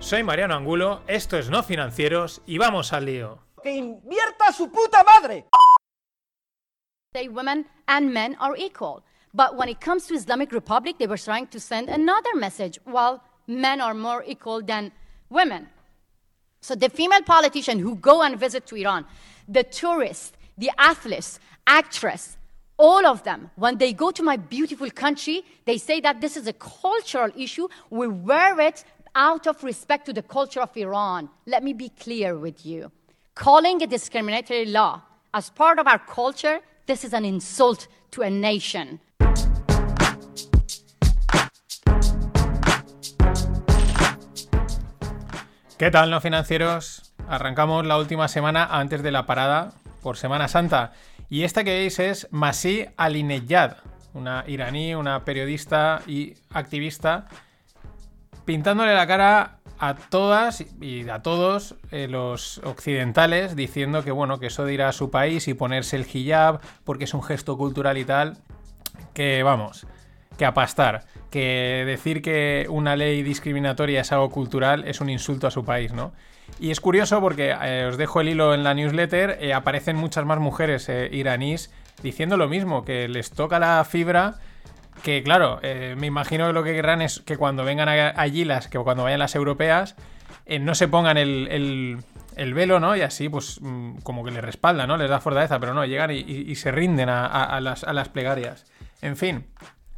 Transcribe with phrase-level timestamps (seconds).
[0.00, 3.38] Soy Mariano Angulo, esto es No Financieros y vamos al lío.
[3.62, 5.46] ¡Que invierta su puta madre!
[7.14, 9.02] say women and men are equal.
[9.34, 12.78] But when it comes to Islamic Republic, they were trying to send another message.
[12.86, 14.92] Well, men are more equal than
[15.30, 15.68] women.
[16.60, 19.04] So the female politician who go and visit to Iran,
[19.48, 22.36] the tourists, the athletes, actress,
[22.78, 26.46] all of them, when they go to my beautiful country, they say that this is
[26.46, 27.66] a cultural issue.
[27.90, 28.84] We wear it
[29.18, 31.28] out of respect to the culture of Iran.
[31.44, 32.92] Let me be clear with you.
[33.34, 35.02] Calling a discriminatory law
[35.34, 39.00] as part of our culture, this is an insult to a nation.
[45.76, 47.12] ¿Qué tal, no financieros?
[47.28, 50.92] Arrancamos la última semana antes de la parada por Semana Santa.
[51.28, 53.78] Y esta que veis es Masi Alinejad,
[54.14, 57.26] una iraní, una periodista y activista,
[58.48, 64.46] pintándole la cara a todas y a todos eh, los occidentales, diciendo que bueno, que
[64.46, 67.98] eso de ir a su país y ponerse el hijab porque es un gesto cultural
[67.98, 68.38] y tal,
[69.12, 69.86] que vamos,
[70.38, 75.50] que apastar, que decir que una ley discriminatoria es algo cultural es un insulto a
[75.50, 76.12] su país, ¿no?
[76.58, 80.24] Y es curioso porque eh, os dejo el hilo en la newsletter, eh, aparecen muchas
[80.24, 81.70] más mujeres iraníes
[82.02, 84.36] diciendo lo mismo, que les toca la fibra,
[85.02, 88.44] que claro, eh, me imagino que lo que querrán es que cuando vengan a- allí,
[88.44, 89.96] las, que cuando vayan las europeas,
[90.46, 91.98] eh, no se pongan el, el-
[92.36, 92.94] el velo, ¿no?
[92.96, 94.96] Y así, pues, mm, como que les respalda, ¿no?
[94.96, 98.64] Les da fortaleza, pero no, llegan y, se rinden a, las, a las plegarias.
[99.02, 99.46] En fin,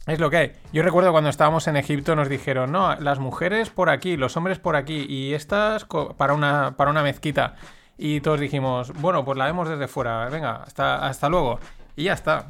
[0.07, 0.53] es lo que hay.
[0.73, 4.59] Yo recuerdo cuando estábamos en Egipto nos dijeron, no, las mujeres por aquí, los hombres
[4.59, 5.87] por aquí y estas
[6.17, 7.57] para una, para una mezquita.
[7.99, 11.61] Y todos dijimos, bueno, pues la vemos desde fuera, venga, hasta, hasta luego.
[11.97, 12.47] Y ya está.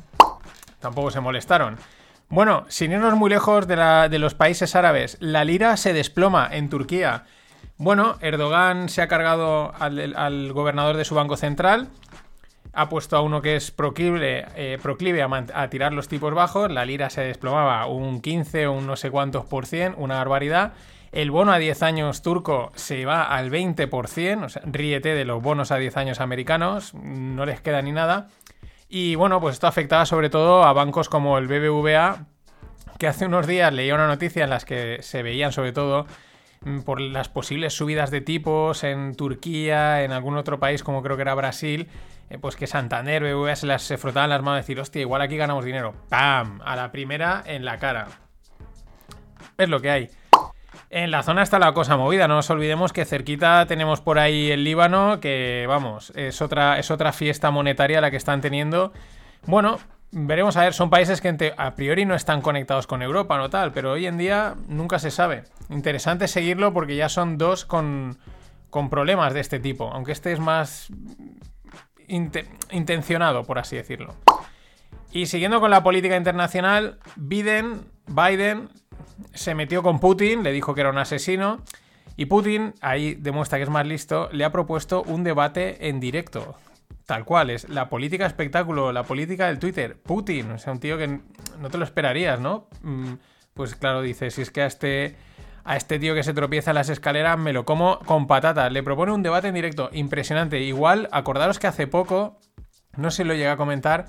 [0.78, 1.76] Tampoco se molestaron.
[2.30, 7.24] Bueno, sin irnos muy lejos de, los países árabes, la lira se desploma en Turquía.
[7.76, 11.88] Bueno, Erdogan se ha cargado al, gobernador de su banco central,
[12.72, 16.84] ha puesto a uno que es proclive, eh, a, a tirar los tipos bajos, la
[16.84, 20.74] lira se desplomaba un 15 o un no sé cuántos por cien, una barbaridad.
[21.10, 25.42] El bono a 10 años turco se va al 20%, o sea, ríete de los
[25.42, 28.28] bonos a 10 años americanos, no les queda ni nada.
[28.92, 32.26] Y bueno, pues esto afectaba sobre todo a bancos como el BBVA,
[32.98, 36.06] que hace unos días leía una noticia en las que se veían sobre todo
[36.62, 41.14] mm, por las posibles subidas de tipos en Turquía, en algún otro país como creo
[41.14, 41.88] que era Brasil,
[42.30, 45.36] eh, pues que Santander, BBVA se, las, frotaban las manos y decir, hostia, igual aquí
[45.36, 45.94] ganamos dinero.
[46.08, 46.60] ¡Pam!
[46.64, 48.08] A la primera en la cara.
[49.56, 50.10] Es lo que hay.
[50.92, 54.50] En la zona está la cosa movida, no nos olvidemos que cerquita tenemos por ahí
[54.50, 58.92] el Líbano, que vamos, es otra, es otra fiesta monetaria la que están teniendo.
[59.46, 59.78] Bueno,
[60.10, 63.70] veremos a ver, son países que a priori no están conectados con Europa, no tal,
[63.70, 65.44] pero hoy en día nunca se sabe.
[65.68, 68.18] Interesante seguirlo porque ya son dos con,
[68.68, 70.88] con problemas de este tipo, aunque este es más
[72.08, 74.16] inte- intencionado, por así decirlo.
[75.12, 78.70] Y siguiendo con la política internacional, Biden, Biden
[79.34, 81.62] se metió con Putin, le dijo que era un asesino.
[82.16, 86.56] Y Putin, ahí demuestra que es más listo, le ha propuesto un debate en directo.
[87.06, 89.96] Tal cual, es la política espectáculo, la política del Twitter.
[90.00, 91.20] Putin, o sea, un tío que
[91.60, 92.68] no te lo esperarías, ¿no?
[92.82, 93.14] Mm,
[93.54, 95.16] Pues claro, dice, si es que a este,
[95.64, 98.70] a este tío que se tropieza en las escaleras me lo como con patatas.
[98.72, 100.60] Le propone un debate en directo, impresionante.
[100.60, 102.38] Igual, acordaros que hace poco,
[102.96, 104.06] no si lo llega a comentar,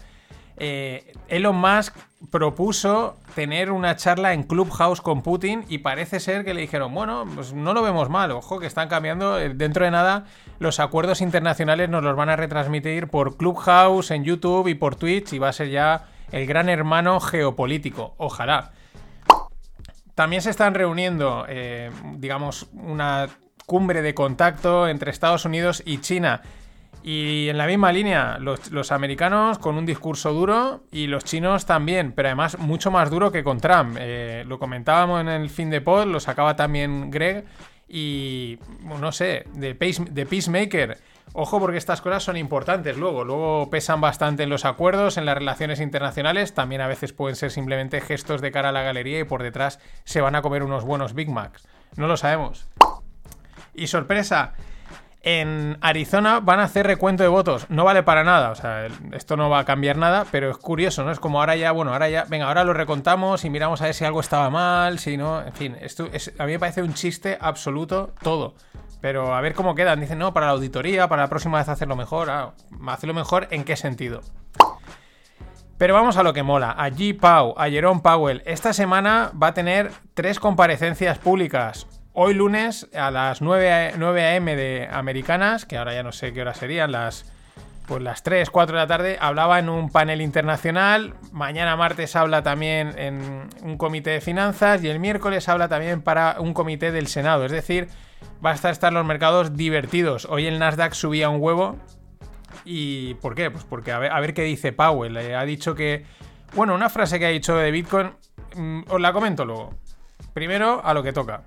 [0.58, 1.96] eh, Elon Musk
[2.30, 7.26] propuso tener una charla en Clubhouse con Putin y parece ser que le dijeron, bueno,
[7.34, 10.26] pues no lo vemos mal, ojo que están cambiando, eh, dentro de nada
[10.60, 15.34] los acuerdos internacionales nos los van a retransmitir por Clubhouse, en YouTube y por Twitch
[15.34, 18.72] y va a ser ya el gran hermano geopolítico, ojalá.
[20.14, 23.28] También se están reuniendo, eh, digamos, una
[23.66, 26.42] cumbre de contacto entre Estados Unidos y China.
[27.04, 32.12] Y en la misma línea, los, americanos con un discurso duro y los chinos también,
[32.12, 33.98] pero además mucho más duro que con Trump.
[34.00, 37.46] Eh, lo comentábamos en el fin de pod, lo sacaba también Greg
[37.90, 38.60] y,
[39.00, 41.00] no sé, de, pace- de Peacemaker.
[41.34, 45.36] Ojo porque estas cosas son importantes luego, luego pesan bastante en los acuerdos, en las
[45.36, 49.24] relaciones internacionales, también a veces pueden ser simplemente gestos de cara a la galería y
[49.24, 51.68] por detrás se van a comer unos buenos Big Macs.
[51.96, 52.68] No lo sabemos.
[53.74, 54.54] Y sorpresa,
[55.24, 57.66] en Arizona van a hacer recuento de votos.
[57.70, 61.04] No vale para nada, o sea, esto no va a cambiar nada, pero es curioso,
[61.04, 61.12] ¿no?
[61.12, 63.94] Es como ahora ya, bueno, ahora ya, venga, ahora lo recontamos y miramos a ver
[63.94, 66.94] si algo estaba mal, si no, en fin, esto es, a mí me parece un
[66.94, 68.56] chiste absoluto todo.
[69.02, 70.00] Pero a ver cómo quedan.
[70.00, 72.30] Dicen, no, para la auditoría, para la próxima vez hacerlo mejor.
[72.30, 72.54] Ah,
[72.88, 74.22] hacerlo mejor, ¿en qué sentido?
[75.80, 76.76] Pero vamos a lo que mola.
[76.78, 77.20] A G.
[77.20, 78.44] Pau, a Jerome Powell.
[78.46, 81.88] Esta semana va a tener tres comparecencias públicas.
[82.14, 84.56] Hoy lunes a las 9, a- 9 a.m.
[84.56, 87.32] de americanas, que ahora ya no sé qué hora serían, las,
[87.88, 91.14] pues las 3, 4 de la tarde, hablaba en un panel internacional.
[91.32, 96.36] Mañana martes habla también en un comité de finanzas y el miércoles habla también para
[96.40, 97.46] un comité del Senado.
[97.46, 97.88] Es decir,
[98.46, 100.26] va a estar, los mercados divertidos.
[100.26, 101.78] Hoy el Nasdaq subía un huevo,
[102.66, 103.50] ¿Y por qué?
[103.50, 105.16] Pues porque a ver, a ver qué dice Powell.
[105.18, 106.06] Eh, ha dicho que.
[106.54, 108.12] Bueno, una frase que ha dicho de Bitcoin.
[108.56, 109.74] mm, os la comento luego.
[110.34, 111.44] Primero, a lo que toca.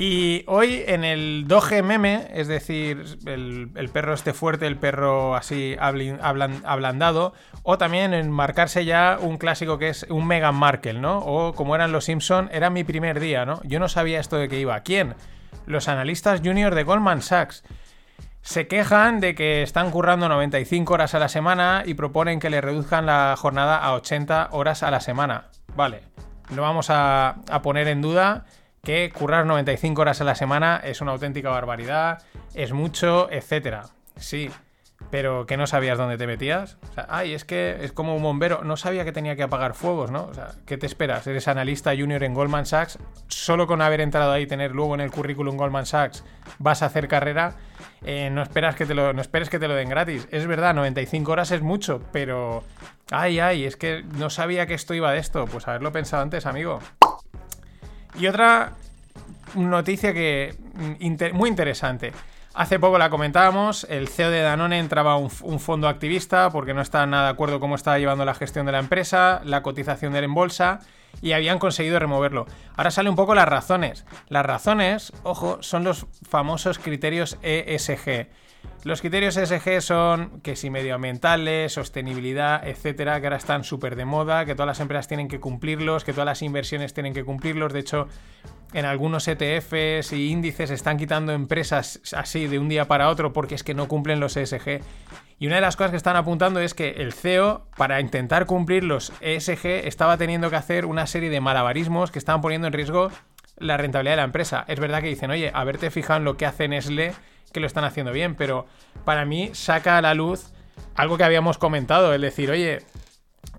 [0.00, 5.76] Y hoy en el Doge meme, es decir, el, perro este fuerte, el perro así
[5.78, 11.18] ablandado, o también en marcarse ya un clásico que es un Meghan Markle, ¿no?
[11.18, 13.60] O como eran los Simpson, era mi primer día, ¿no?
[13.62, 14.80] Yo no sabía esto de que iba.
[14.80, 15.16] ¿Quién?
[15.66, 17.62] Los analistas junior de Goldman Sachs.
[18.40, 22.62] Se quejan de que están currando 95 horas a la semana y proponen que le
[22.62, 25.48] reduzcan la jornada a 80 horas a la semana.
[25.76, 26.04] Vale,
[26.48, 28.46] no vamos a poner en duda
[28.82, 32.22] que currar 95 horas a la semana es una auténtica barbaridad,
[32.54, 33.84] es mucho, etcétera.
[34.16, 34.50] Sí,
[35.10, 36.76] pero que no sabías dónde te metías.
[36.90, 39.74] O sea, ay, es que es como un bombero, no sabía que tenía que apagar
[39.74, 40.24] fuegos, ¿no?
[40.24, 41.26] O sea, ¿qué te esperas?
[41.26, 42.98] Eres analista junior en Goldman Sachs,
[43.28, 46.24] solo con haber entrado ahí y tener luego en el currículum Goldman Sachs
[46.58, 47.56] vas a hacer carrera,
[48.02, 50.28] eh, no esperas que te lo, no esperes que te lo den gratis.
[50.30, 52.62] Es verdad, 95 horas es mucho, pero
[53.10, 55.46] ay, ay, es que no sabía que esto iba de esto.
[55.46, 56.80] Pues haberlo pensado antes, amigo.
[58.18, 58.72] Y otra
[59.54, 62.12] noticia que mm, muy interesante.
[62.52, 66.82] Hace poco la comentábamos, el CEO de Danone entraba un, un fondo activista porque no
[66.82, 70.18] está nada de acuerdo cómo estaba llevando la gestión de la empresa, la cotización de
[70.18, 70.80] él en bolsa
[71.22, 72.46] y habían conseguido removerlo.
[72.76, 74.04] Ahora sale un poco las razones.
[74.28, 78.28] Las razones, ojo, son los famosos criterios ESG.
[78.82, 84.46] Los criterios ESG son que si medioambientales, sostenibilidad, etcétera, que ahora están súper de moda,
[84.46, 87.74] que todas las empresas tienen que cumplirlos, que todas las inversiones tienen que cumplirlos.
[87.74, 88.08] De hecho,
[88.72, 93.54] en algunos ETFs y índices están quitando empresas así de un día para otro porque
[93.54, 94.80] es que no cumplen los ESG.
[95.38, 98.84] Y una de las cosas que están apuntando es que el CEO, para intentar cumplir
[98.84, 103.10] los ESG, estaba teniendo que hacer una serie de malabarismos que estaban poniendo en riesgo
[103.60, 104.64] la rentabilidad de la empresa.
[104.66, 107.12] Es verdad que dicen, oye, haberte fijado en lo que hace Nestlé,
[107.52, 108.66] que lo están haciendo bien, pero
[109.04, 110.52] para mí saca a la luz
[110.94, 112.80] algo que habíamos comentado, es decir, oye,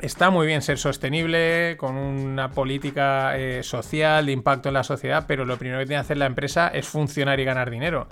[0.01, 5.25] está muy bien ser sostenible, con una política eh, social de impacto en la sociedad,
[5.27, 8.07] pero lo primero que tiene que hacer la empresa es funcionar y ganar dinero.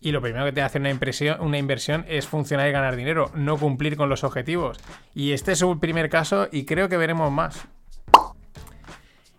[0.00, 2.96] Y lo primero que tiene que hacer una, impresión, una inversión es funcionar y ganar
[2.96, 4.78] dinero, no cumplir con los objetivos.
[5.14, 7.66] Y este es un primer caso y creo que veremos más.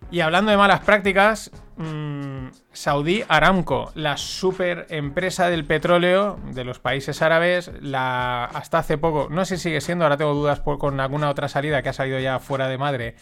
[0.09, 6.79] Y hablando de malas prácticas, mmm, Saudi Aramco, la super empresa del petróleo de los
[6.79, 10.99] países árabes, la hasta hace poco, no sé si sigue siendo, ahora tengo dudas con
[10.99, 13.15] alguna otra salida que ha salido ya fuera de madre,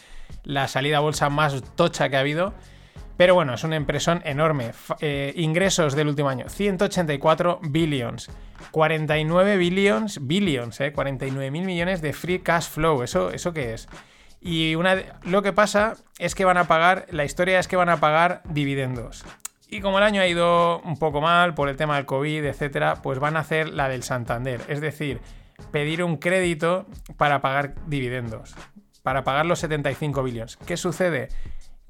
[0.43, 2.53] la salida a bolsa más tocha que ha habido.
[3.17, 4.71] Pero bueno, es una impresión enorme.
[4.99, 8.31] Eh, ingresos del último año, 184 billions.
[8.71, 13.03] 49 billions, billions, eh, 49 mil millones de free cash flow.
[13.03, 13.87] ¿Eso, eso qué es?
[14.41, 17.89] Y una, lo que pasa es que van a pagar, la historia es que van
[17.89, 19.23] a pagar dividendos.
[19.69, 22.95] Y como el año ha ido un poco mal por el tema del COVID, etcétera,
[23.01, 24.61] pues van a hacer la del Santander.
[24.67, 25.21] Es decir,
[25.71, 28.55] pedir un crédito para pagar dividendos.
[29.03, 30.57] Para pagar los 75 billions.
[30.57, 31.29] ¿Qué sucede?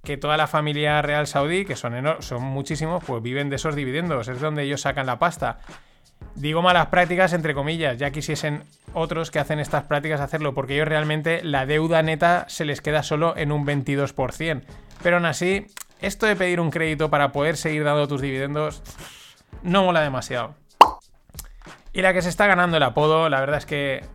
[0.03, 4.27] que toda la familia real saudí, que son, son muchísimos, pues viven de esos dividendos,
[4.27, 5.59] es donde ellos sacan la pasta.
[6.35, 10.87] Digo malas prácticas entre comillas, ya quisiesen otros que hacen estas prácticas hacerlo, porque ellos
[10.87, 14.63] realmente la deuda neta se les queda solo en un 22%.
[15.03, 15.67] Pero aún así,
[15.99, 18.81] esto de pedir un crédito para poder seguir dando tus dividendos
[19.61, 20.55] no mola demasiado.
[21.93, 24.05] Y la que se está ganando el apodo, la verdad es que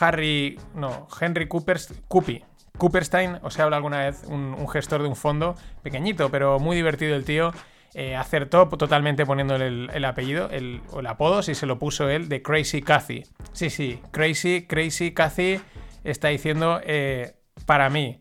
[0.00, 6.30] Harry, no, Henry Cooperstein, o sea, habla alguna vez un gestor de un fondo pequeñito,
[6.30, 7.52] pero muy divertido el tío.
[7.94, 12.08] Eh, acertó totalmente poniéndole el, el apellido, el, o el apodo, si se lo puso
[12.08, 13.22] él, de Crazy Cathy.
[13.52, 15.60] Sí, sí, Crazy, Crazy Cathy
[16.02, 17.36] está diciendo eh,
[17.66, 18.20] para mí.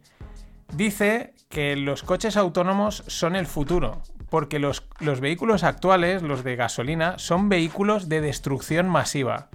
[0.75, 6.55] Dice que los coches autónomos son el futuro, porque los, los vehículos actuales, los de
[6.55, 9.49] gasolina, son vehículos de destrucción masiva.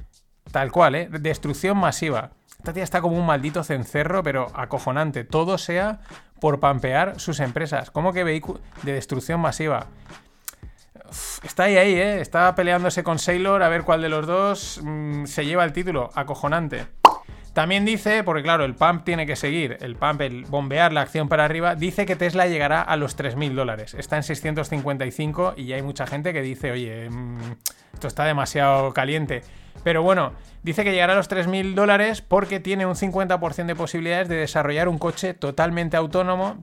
[0.53, 1.09] Tal cual, ¿eh?
[1.11, 2.31] Destrucción masiva.
[2.69, 5.25] Esta tía está como un maldito cencerro, pero acojonante.
[5.25, 6.01] Todo sea
[6.39, 7.91] por pampear sus empresas.
[7.91, 9.87] ¿Cómo que vehículo de destrucción masiva?
[11.43, 12.21] está ahí, ahí, ¿eh?
[12.21, 16.11] Está peleándose con Sailor a ver cuál de los dos mm, se lleva el título.
[16.15, 16.85] Acojonante.
[17.55, 21.31] También dice, porque claro, el pump tiene que seguir, el pump, el bombear la acción
[21.31, 23.95] para arriba, dice que Tesla llegará a los 3.000 dólares.
[23.95, 27.39] Está en 655 y hay mucha gente que dice, oye, mm,
[27.95, 29.41] esto está demasiado caliente.
[29.83, 30.33] Pero bueno,
[30.69, 34.89] dice que llegará a los 3.000 dólares porque tiene un 50% de posibilidades de desarrollar
[34.89, 36.63] un coche totalmente autónomo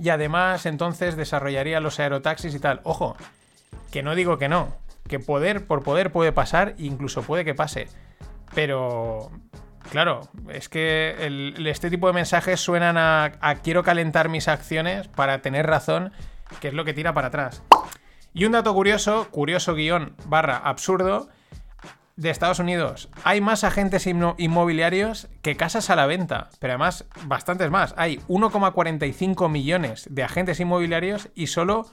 [0.00, 2.80] y además entonces desarrollaría los aerotaxis y tal.
[2.82, 3.16] Ojo,
[3.92, 4.74] que no digo que no,
[5.06, 7.86] que poder por poder puede pasar, incluso puede que pase.
[8.52, 9.30] Pero,
[9.90, 15.40] claro, es que este tipo de mensajes suenan a, a quiero calentar mis acciones para
[15.40, 16.10] tener razón,
[16.60, 17.62] que es lo que tira para atrás.
[18.34, 21.28] Y un dato curioso, curioso guion barra absurdo,
[22.16, 23.08] de Estados Unidos.
[23.24, 27.94] Hay más agentes inmo- inmobiliarios que casas a la venta, pero además bastantes más.
[27.98, 31.86] Hay 1,45 millones de agentes inmobiliarios y solo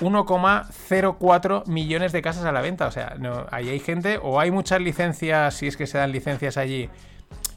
[0.00, 2.86] 1,04 millones de casas a la venta.
[2.86, 3.14] O sea,
[3.50, 6.88] ahí hay gente o hay muchas licencias, si es que se dan licencias allí,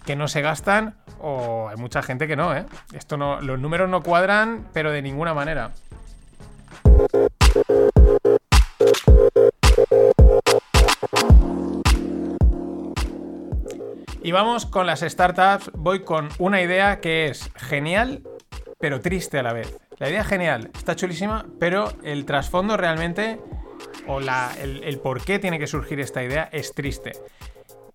[0.06, 2.66] que no se gastan, o hay mucha gente que no, ¿eh?
[2.94, 5.72] Esto no, los números no cuadran, pero de ninguna manera.
[14.26, 15.70] Y vamos con las startups.
[15.76, 18.24] Voy con una idea que es genial,
[18.80, 19.78] pero triste a la vez.
[20.00, 23.40] La idea genial, está chulísima, pero el trasfondo realmente,
[24.08, 27.12] o la- el, el por qué tiene que surgir esta idea, es triste.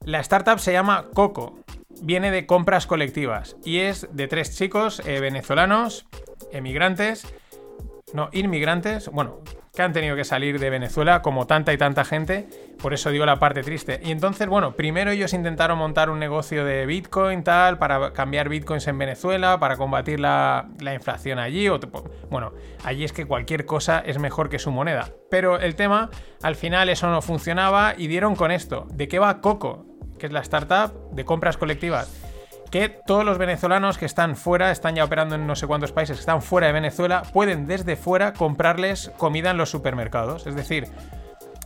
[0.05, 1.59] La startup se llama Coco.
[2.01, 6.07] Viene de compras colectivas y es de tres chicos eh, venezolanos,
[6.53, 7.27] emigrantes,
[8.15, 9.41] no, inmigrantes, bueno,
[9.75, 12.49] que han tenido que salir de Venezuela como tanta y tanta gente,
[12.81, 14.01] por eso digo la parte triste.
[14.03, 18.89] Y entonces, bueno, primero ellos intentaron montar un negocio de Bitcoin, tal, para cambiar Bitcoins
[18.89, 21.69] en Venezuela, para combatir la, la inflación allí,
[22.31, 22.53] bueno,
[22.85, 25.11] allí es que cualquier cosa es mejor que su moneda.
[25.31, 26.11] Pero el tema,
[26.43, 28.87] al final eso no funcionaba y dieron con esto.
[28.93, 29.87] ¿De qué va Coco?
[30.19, 32.30] Que es la startup de compras colectivas
[32.71, 36.17] que todos los venezolanos que están fuera, están ya operando en no sé cuántos países,
[36.17, 40.47] que están fuera de Venezuela, pueden desde fuera comprarles comida en los supermercados.
[40.47, 40.89] Es decir,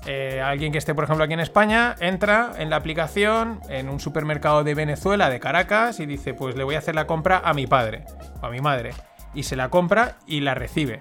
[0.07, 4.01] eh, alguien que esté, por ejemplo, aquí en España, entra en la aplicación, en un
[4.01, 7.55] supermercado de Venezuela, de Caracas, y dice, pues le voy a hacer la compra a
[7.55, 8.05] mi padre
[8.43, 8.91] o a mi madre.
[9.35, 11.01] Y se la compra y la recibe.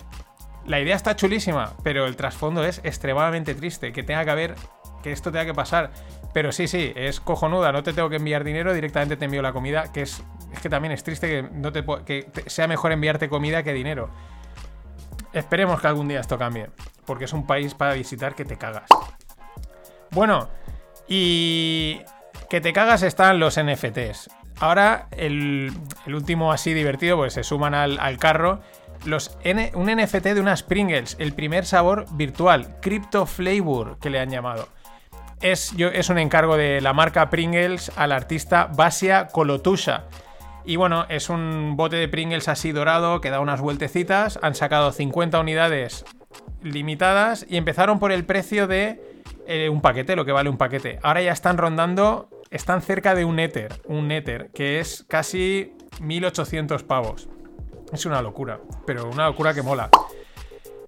[0.66, 4.56] La idea está chulísima, pero el trasfondo es extremadamente triste, que tenga que haber,
[5.02, 5.92] que esto tenga que pasar.
[6.34, 9.54] Pero sí, sí, es cojonuda, no te tengo que enviar dinero, directamente te envío la
[9.54, 13.30] comida, que es, es que también es triste que, no te, que sea mejor enviarte
[13.30, 14.10] comida que dinero.
[15.32, 16.70] Esperemos que algún día esto cambie,
[17.06, 18.90] porque es un país para visitar que te cagas.
[20.10, 20.50] Bueno,
[21.08, 22.02] y
[22.50, 24.30] que te cagas están los NFTs.
[24.60, 25.72] Ahora, el,
[26.06, 28.62] el último así divertido, pues se suman al, al carro.
[29.06, 29.38] Los
[29.74, 34.70] un NFT de unas Pringles, el primer sabor virtual, Crypto Flavor, que le han llamado.
[35.44, 40.06] Es, yo, es un encargo de la marca Pringles al artista Basia Colotusha.
[40.64, 44.40] Y bueno, es un bote de Pringles así dorado que da unas vueltecitas.
[44.42, 46.06] Han sacado 50 unidades
[46.62, 51.00] limitadas y empezaron por el precio de eh, un paquete, lo que vale un paquete.
[51.04, 56.84] Ahora ya están rondando, están cerca de un Ether, un Ether, que es casi 1800
[56.84, 57.28] pavos.
[57.92, 59.90] Es una locura, pero una locura que mola.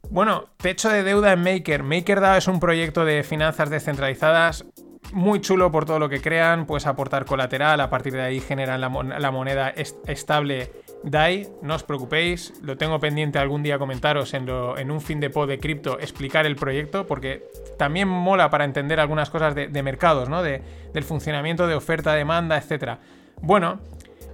[0.09, 1.83] Bueno, techo de deuda en Maker.
[1.83, 4.65] MakerDAO es un proyecto de finanzas descentralizadas
[5.11, 6.65] muy chulo por todo lo que crean.
[6.65, 10.71] Puedes aportar colateral, a partir de ahí generan la, mon- la moneda est- estable
[11.03, 11.47] DAI.
[11.61, 15.29] No os preocupéis, lo tengo pendiente algún día comentaros en, lo- en un fin de
[15.29, 17.43] pod de cripto, explicar el proyecto, porque
[17.77, 20.41] también mola para entender algunas cosas de, de mercados, ¿no?
[20.43, 20.61] De-
[20.93, 22.97] del funcionamiento de oferta, demanda, etc.
[23.41, 23.79] Bueno,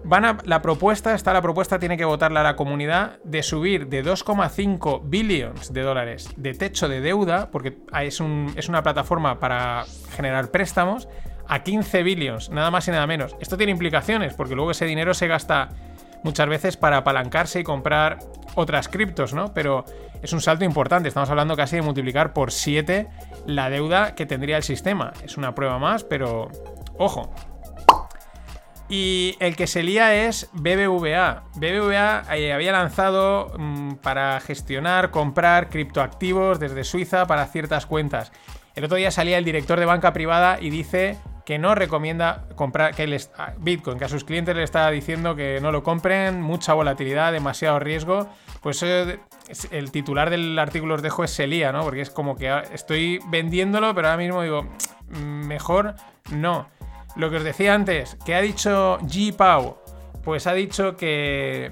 [0.03, 4.03] Van a, la propuesta, está la propuesta, tiene que votarla la comunidad, de subir de
[4.03, 8.21] 2,5 billions de dólares de techo de deuda, porque es,
[8.55, 11.07] es una plataforma para generar préstamos,
[11.47, 13.35] a 15 billions, nada más y nada menos.
[13.39, 15.69] Esto tiene implicaciones, porque luego ese dinero se gasta
[16.23, 18.19] muchas veces para apalancarse y comprar
[18.55, 19.53] otras criptos, ¿no?
[19.53, 19.85] Pero
[20.21, 23.07] es un salto importante, estamos hablando casi de multiplicar por 7
[23.47, 25.13] la deuda que tendría el sistema.
[25.23, 26.49] Es una prueba más, pero
[26.97, 27.33] ojo,
[28.91, 31.45] y el que se lía es BBVA.
[31.55, 38.33] BBVA eh, había lanzado mm, para gestionar, comprar criptoactivos desde Suiza para ciertas cuentas.
[38.75, 42.93] El otro día salía el director de banca privada y dice que no recomienda comprar
[43.59, 47.79] Bitcoin, que a sus clientes le está diciendo que no lo compren, mucha volatilidad, demasiado
[47.79, 48.27] riesgo.
[48.59, 49.19] Pues eh,
[49.71, 51.83] el titular del artículo os dejo es se lía, ¿no?
[51.83, 54.63] Porque es como que ah, estoy vendiéndolo, pero ahora mismo digo,
[55.07, 55.95] "Mm, mejor
[56.29, 56.67] no.
[57.15, 59.35] Lo que os decía antes, que ha dicho G.
[59.35, 59.77] Pau,
[60.23, 61.71] pues ha dicho que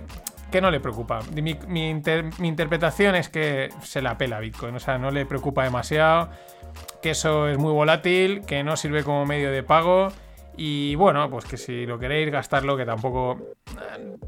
[0.49, 1.19] que no le preocupa.
[1.33, 6.29] Mi, interpretación es que se la pela Bitcoin, o sea, no le preocupa demasiado,
[7.01, 10.09] que eso es muy volátil, que no sirve como medio de pago
[10.57, 13.39] y bueno, pues que si lo queréis gastarlo, que tampoco...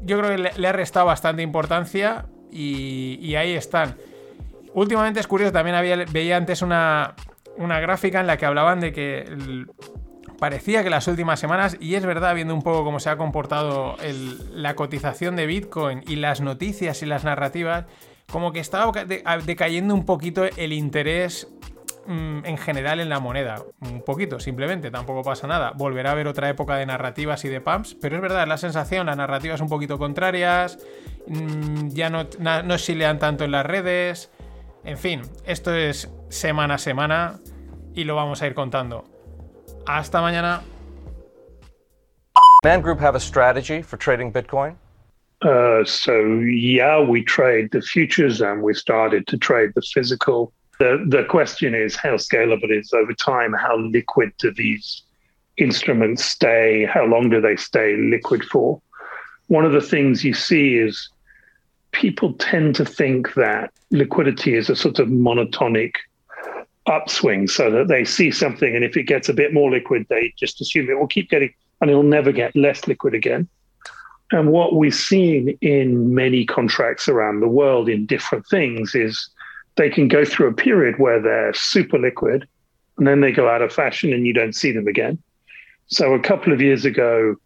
[0.02, 3.96] Yo creo que le, ha restado bastante importancia y, ahí están.
[4.74, 7.14] Últimamente es curioso, también había, veía antes una,
[7.58, 9.24] una gráfica en la que hablaban de que
[10.42, 13.94] parecía que las últimas semanas, y es verdad, viendo un poco cómo se ha comportado
[14.52, 17.84] la cotización de Bitcoin y las noticias y las narrativas,
[18.28, 18.92] como que estaba
[19.46, 21.46] decayendo un poquito el interés
[22.06, 23.62] Mm, en general en la moneda.
[23.80, 25.70] Un poquito, simplemente, tampoco pasa nada.
[25.76, 29.06] Volverá a haber otra época de narrativas y de pumps, pero es verdad, la sensación,
[29.06, 30.76] las narrativas un poquito contrarias,
[31.28, 34.32] mm, ya no, no lean tanto en las redes.
[34.82, 37.38] En fin, esto es semana a semana
[37.94, 39.11] y lo vamos a ir contando.
[39.86, 40.62] Hasta mañana.
[42.64, 44.76] Man Group have a strategy for trading Bitcoin?
[45.42, 51.04] Uh, so yeah, we trade the futures and we started to trade the physical The,
[51.06, 53.52] the question is how scalable it is over time.
[53.52, 55.02] How liquid do these
[55.56, 56.86] instruments stay?
[56.86, 58.80] How long do they stay liquid for?
[59.48, 61.08] One of the things you see is
[61.92, 65.94] people tend to think that liquidity is a sort of monotonic
[66.86, 70.32] upswing so that they see something and if it gets a bit more liquid they
[70.36, 73.48] just assume it will keep getting and it'll never get less liquid again
[74.32, 79.28] and what we've seen in many contracts around the world in different things is
[79.76, 82.48] they can go through a period where they're super liquid
[82.96, 85.18] and then they go out of fashion and you don't see them again.
[85.86, 87.36] So a couple of years ago,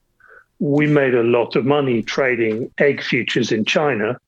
[0.60, 4.18] we made a lot of money trading egg futures in China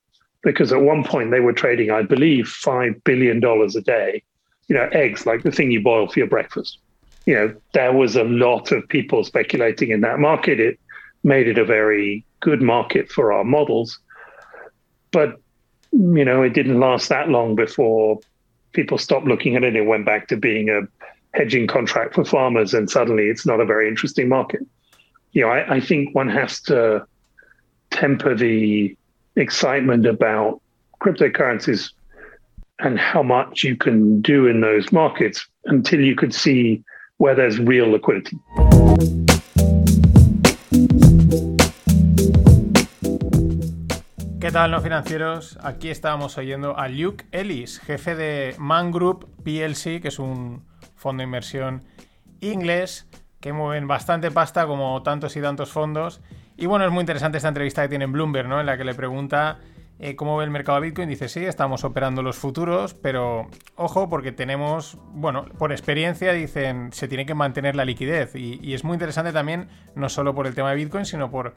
[0.42, 4.22] because at one point they were trading, I believe, $5 billion a day.
[4.68, 6.78] You know, eggs, like the thing you boil for your breakfast.
[7.26, 10.60] You know, there was a lot of people speculating in that market.
[10.60, 10.78] It
[11.24, 13.98] made it a very good market for our models.
[15.10, 15.40] But
[15.92, 18.20] you know, it didn't last that long before
[18.72, 19.74] people stopped looking at it.
[19.74, 20.82] It went back to being a
[21.36, 24.60] hedging contract for farmers, and suddenly it's not a very interesting market.
[25.32, 27.06] You know, I, I think one has to
[27.90, 28.96] temper the
[29.36, 30.60] excitement about
[31.00, 31.92] cryptocurrencies
[32.80, 36.82] and how much you can do in those markets until you could see
[37.18, 38.38] where there's real liquidity.
[44.40, 45.58] ¿Qué tal, no financieros?
[45.62, 50.64] Aquí estábamos oyendo a Luke Ellis, jefe de Man Group PLC, que es un
[50.94, 51.82] fondo de inversión
[52.40, 53.08] inglés
[53.40, 56.20] que mueven bastante pasta como tantos y tantos fondos.
[56.56, 58.60] Y bueno, es muy interesante esta entrevista que tiene en Bloomberg, ¿no?
[58.60, 59.58] En la que le pregunta
[60.00, 61.08] eh, cómo ve el mercado de Bitcoin.
[61.08, 67.08] Dice, sí, estamos operando los futuros, pero ojo, porque tenemos, bueno, por experiencia dicen, se
[67.08, 68.34] tiene que mantener la liquidez.
[68.36, 71.54] Y, es muy interesante también, no solo por el tema de Bitcoin, sino por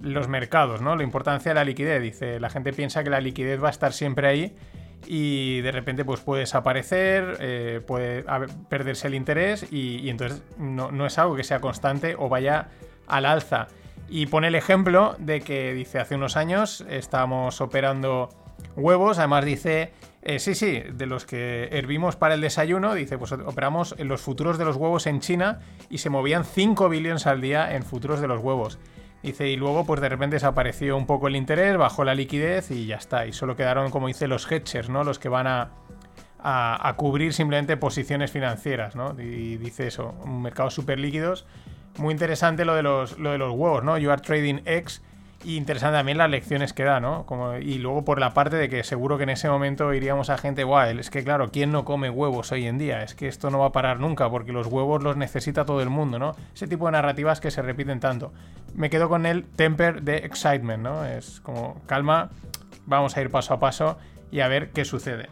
[0.00, 0.96] los mercados, ¿no?
[0.96, 2.02] La importancia de la liquidez.
[2.02, 4.56] Dice, la gente piensa que la liquidez va a estar siempre ahí
[5.06, 8.24] y de repente pues puede desaparecer, eh, puede
[8.68, 12.68] perderse el interés y, entonces no, es algo que sea constante o vaya
[13.06, 13.68] al alza.
[14.08, 18.28] Y pone el ejemplo de que dice hace unos años estábamos operando
[18.76, 23.32] huevos, además dice, eh, sí, sí, de los que hervimos para el desayuno, dice, pues
[23.32, 27.40] operamos en los futuros de los huevos en China y se movían 5 billones al
[27.40, 28.78] día en futuros de los huevos.
[29.22, 32.86] Dice, y luego pues de repente desapareció un poco el interés, bajó la liquidez y
[32.86, 33.26] ya está.
[33.26, 35.02] Y solo quedaron, como dice, los hedgers, ¿no?
[35.02, 35.70] Los que van a,
[36.38, 39.18] a, cubrir simplemente posiciones financieras, ¿no?
[39.18, 41.46] Y dice eso, un mercado súper líquidos.
[41.98, 43.96] Muy interesante lo de, los, lo de los huevos, ¿no?
[43.98, 45.00] You are trading X
[45.44, 47.26] y interesante también las lecciones que da, ¿no?
[47.26, 50.38] Como, y luego por la parte de que seguro que en ese momento iríamos a
[50.38, 53.02] gente, guau, es que claro, ¿quién no come huevos hoy en día?
[53.02, 55.90] Es que esto no va a parar nunca porque los huevos los necesita todo el
[55.90, 56.34] mundo, ¿no?
[56.54, 58.32] Ese tipo de narrativas que se repiten tanto.
[58.74, 61.04] Me quedo con el temper de excitement, ¿no?
[61.04, 62.30] Es como, calma,
[62.86, 63.98] vamos a ir paso a paso
[64.30, 65.28] y a ver qué sucede.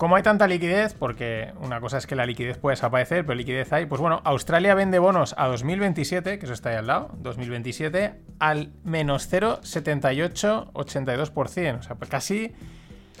[0.00, 3.70] Como hay tanta liquidez, porque una cosa es que la liquidez puede desaparecer, pero liquidez
[3.74, 8.14] hay, pues bueno, Australia vende bonos a 2027, que eso está ahí al lado, 2027,
[8.38, 11.78] al menos 0,7882%.
[11.78, 12.54] O sea, pues casi,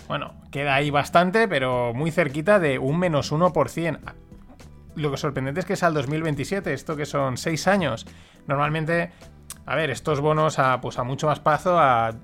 [0.08, 3.98] bueno, queda ahí bastante, pero muy cerquita de un menos 1%.
[4.96, 8.06] Lo que sorprendente es que es al 2027, esto que son 6 años.
[8.46, 9.10] Normalmente,
[9.66, 12.14] a ver, estos bonos a, pues a mucho más plazo, a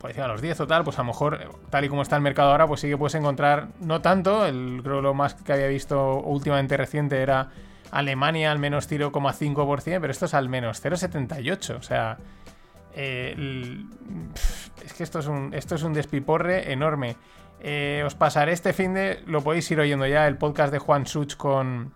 [0.00, 2.22] por a los 10 o tal, pues a lo mejor, tal y como está el
[2.22, 5.66] mercado ahora, pues sí que puedes encontrar, no tanto, el, creo lo más que había
[5.66, 7.50] visto últimamente reciente era
[7.90, 12.16] Alemania al menos 0,5%, pero esto es al menos 0,78%, o sea,
[12.94, 13.84] eh,
[14.82, 17.16] es que esto es un, esto es un despiporre enorme.
[17.60, 21.06] Eh, os pasaré este fin de, lo podéis ir oyendo ya, el podcast de Juan
[21.06, 21.92] Such con,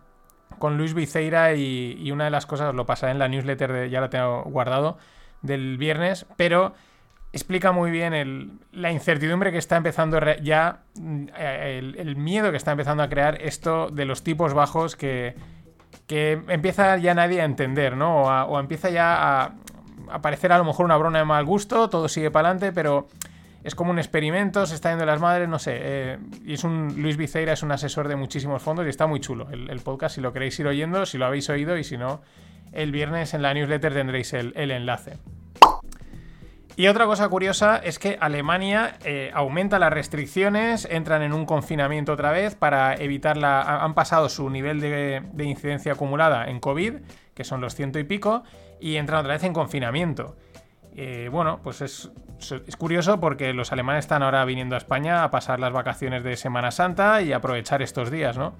[0.58, 3.88] con Luis Viceira y, una de las cosas, os lo pasaré en la newsletter, de,
[3.88, 4.98] ya la tengo guardado,
[5.40, 6.74] del viernes, pero
[7.34, 13.02] explica muy bien la incertidumbre que está empezando ya, mm, el, miedo que está empezando
[13.02, 15.34] a crear esto de los tipos bajos que,
[16.08, 18.22] empieza ya nadie a entender, ¿no?
[18.22, 19.54] O, empieza ya a,
[20.10, 23.08] a, parecer a lo mejor una broma de mal gusto, todo sigue para adelante, pero
[23.64, 25.78] es como un experimento, se está yendo las madres, no sé.
[25.80, 27.00] Eh, y es un.
[27.00, 30.16] Luis Viceira es un asesor de muchísimos fondos y está muy chulo el, podcast.
[30.16, 32.20] Si lo queréis ir oyendo, si lo habéis oído, y si no,
[32.72, 35.16] el viernes en la newsletter tendréis el, enlace.
[36.76, 42.12] Y otra cosa curiosa es que Alemania eh, aumenta las restricciones, entran en un confinamiento
[42.12, 43.62] otra vez para evitar la.
[43.84, 46.94] Han pasado su nivel de, de incidencia acumulada en COVID,
[47.34, 48.42] que son los ciento y pico,
[48.80, 50.34] y entran otra vez en confinamiento.
[50.96, 52.10] Eh, bueno, pues es,
[52.78, 56.70] curioso porque los alemanes están ahora viniendo a España a pasar las vacaciones de Semana
[56.70, 58.54] Santa y aprovechar estos días, ¿no?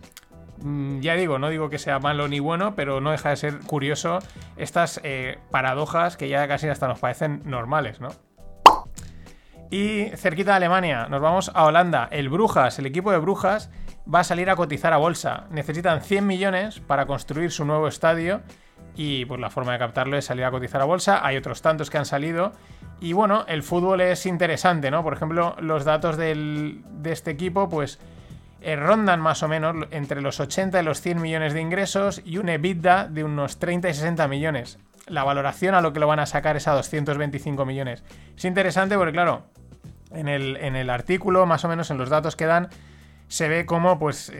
[0.62, 3.58] Mm, ya digo, no digo que sea malo ni bueno, pero no deja de ser
[3.60, 4.18] curioso
[4.56, 8.08] estas eh, paradojas que ya casi hasta nos parecen normales, ¿no?
[9.70, 12.08] Y cerquita de Alemania, nos vamos a Holanda.
[12.12, 13.70] El Brujas, el equipo de Brujas,
[14.12, 15.46] va a salir a cotizar a bolsa.
[15.50, 18.42] Necesitan 100 millones para construir su nuevo estadio
[18.94, 21.26] y pues la forma de captarlo es salir a cotizar a bolsa.
[21.26, 22.52] Hay otros tantos que han salido.
[23.00, 25.02] Y bueno, el fútbol es interesante, ¿no?
[25.02, 27.98] Por ejemplo, los datos de este equipo, pues
[28.64, 32.38] eh, rondan más o menos entre los 80 y los 100 millones de ingresos y
[32.38, 34.79] un EBITDA de unos 30 y 60 millones.
[35.07, 38.03] La valoración a lo que lo van a sacar es a 225 millones.
[38.37, 39.42] Es interesante porque, claro,
[40.11, 42.68] en el, en el artículo, más o menos en los datos que dan,
[43.29, 44.33] se ve como pues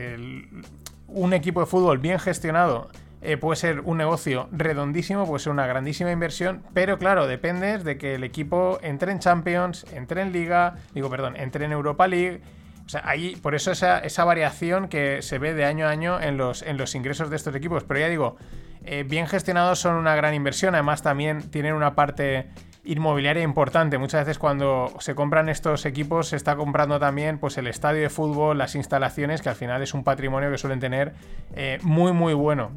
[1.07, 2.89] un equipo de fútbol bien gestionado
[3.25, 7.97] eh, puede ser un negocio redondísimo, puede ser una grandísima inversión, pero claro, depende de
[7.97, 12.41] que el equipo entre en Champions, entre en Liga, digo, perdón, entre en Europa League.
[12.85, 16.21] O sea, ahí, por eso esa, esa variación que se ve de año a año
[16.21, 17.83] en los, en los ingresos de estos equipos.
[17.83, 18.37] Pero ya digo,
[18.83, 22.49] eh, bien gestionados son una gran inversión, además también tienen una parte
[22.83, 23.97] inmobiliaria importante.
[23.97, 28.09] Muchas veces cuando se compran estos equipos se está comprando también pues, el estadio de
[28.09, 31.13] fútbol, las instalaciones, que al final es un patrimonio que suelen tener
[31.55, 32.71] eh, muy muy bueno.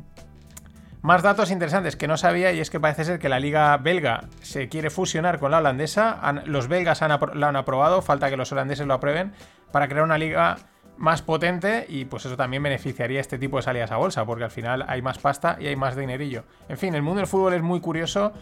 [1.02, 4.24] Más datos interesantes que no sabía y es que parece ser que la liga belga
[4.40, 6.18] se quiere fusionar con la holandesa.
[6.44, 9.32] los belgas han la han aprobado, falta que los holandeses lo aprueben
[9.70, 10.56] para crear una liga
[10.96, 14.50] más potente y pues eso también beneficiaría este tipo de salidas a bolsa porque al
[14.50, 16.44] final hay más pasta y hay más dinerillo.
[16.68, 18.32] En fin, el mundo del fútbol es muy curioso,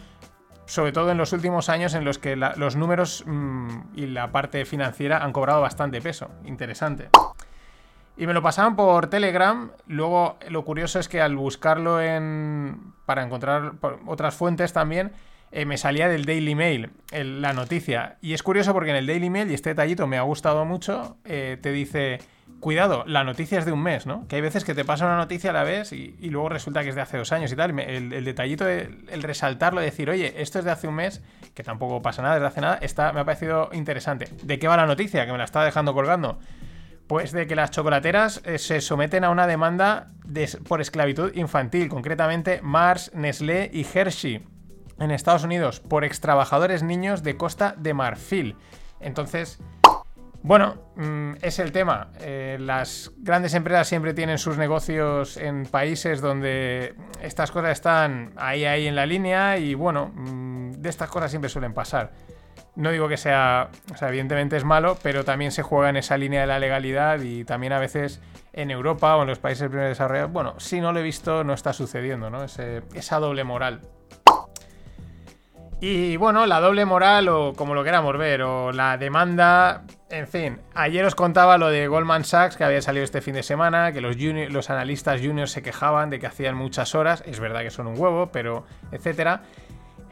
[0.65, 4.65] sobre todo en los últimos años en los que los números mm, y la parte
[4.65, 6.31] financiera han cobrado bastante peso.
[6.45, 7.09] Interesante.
[8.17, 9.71] Y me lo pasaban por Telegram.
[9.85, 12.93] Luego, lo curioso es que al buscarlo en.
[13.05, 13.73] para encontrar
[14.05, 15.11] otras fuentes también.
[15.51, 18.17] Eh, me salía del Daily Mail la noticia.
[18.21, 21.15] Y es curioso porque en el Daily Mail, y este detallito me ha gustado mucho,
[21.23, 22.19] eh, te dice,
[22.59, 24.27] cuidado, la noticia es de un mes, ¿no?
[24.27, 26.89] Que hay veces que te pasa una noticia a la vez y, luego resulta que
[26.89, 27.79] es de hace dos años y tal.
[27.79, 32.21] El, detallito, el resaltarlo, decir, oye, esto es de hace un mes, que tampoco pasa
[32.21, 34.27] nada desde hace nada, está, me ha parecido interesante.
[34.43, 35.25] ¿De qué va la noticia?
[35.25, 36.39] Que me la estaba dejando colgando.
[37.07, 40.11] Pues de que las chocolateras eh, se someten a una demanda
[40.67, 44.43] por esclavitud infantil, concretamente Mars, Nestlé y Hershey,
[44.99, 48.55] en Estados Unidos, por extrabajadores niños de Costa de Marfil.
[48.99, 49.59] Entonces,
[50.41, 52.11] bueno, mm, es el tema.
[52.19, 58.65] Eh, las grandes empresas siempre tienen sus negocios en países donde estas cosas están ahí,
[58.65, 62.11] ahí en la línea y bueno, mm, de estas cosas siempre suelen pasar.
[62.77, 66.15] No digo que sea, o sea, evidentemente es malo, pero también se juega en esa
[66.15, 68.21] línea de la legalidad y también a veces
[68.53, 71.53] en Europa o en los países primeros desarrollados, bueno, si no lo he visto, no
[71.53, 72.43] está sucediendo, ¿no?
[72.43, 73.81] esa doble moral.
[75.81, 80.59] Y bueno, la doble moral o como lo queramos ver, o la demanda, en fin,
[80.75, 84.01] ayer os contaba lo de Goldman Sachs que había salido este fin de semana, que
[84.01, 87.87] los, los analistas juniors se quejaban de que hacían muchas horas, es verdad que son
[87.87, 89.41] un huevo, pero etcétera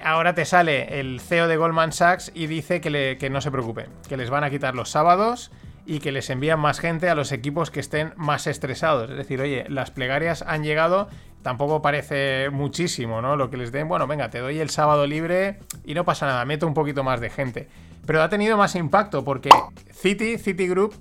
[0.04, 4.18] ahora te sale el CEO de Goldman Sachs y dice que, no se preocupen, que
[4.18, 5.52] les van a quitar los sábados
[5.86, 9.10] y que les envían más gente a los equipos que estén más estresados.
[9.10, 11.10] Es decir, oye, las plegarias han llegado,
[11.42, 13.36] tampoco parece muchísimo, ¿no?
[13.36, 16.46] Lo que les den, bueno, venga, te doy el sábado libre y no pasa nada,
[16.46, 17.68] meto un poquito más de gente.
[18.06, 19.50] Pero ha tenido más impacto porque
[19.92, 20.94] Citi, Citigroup,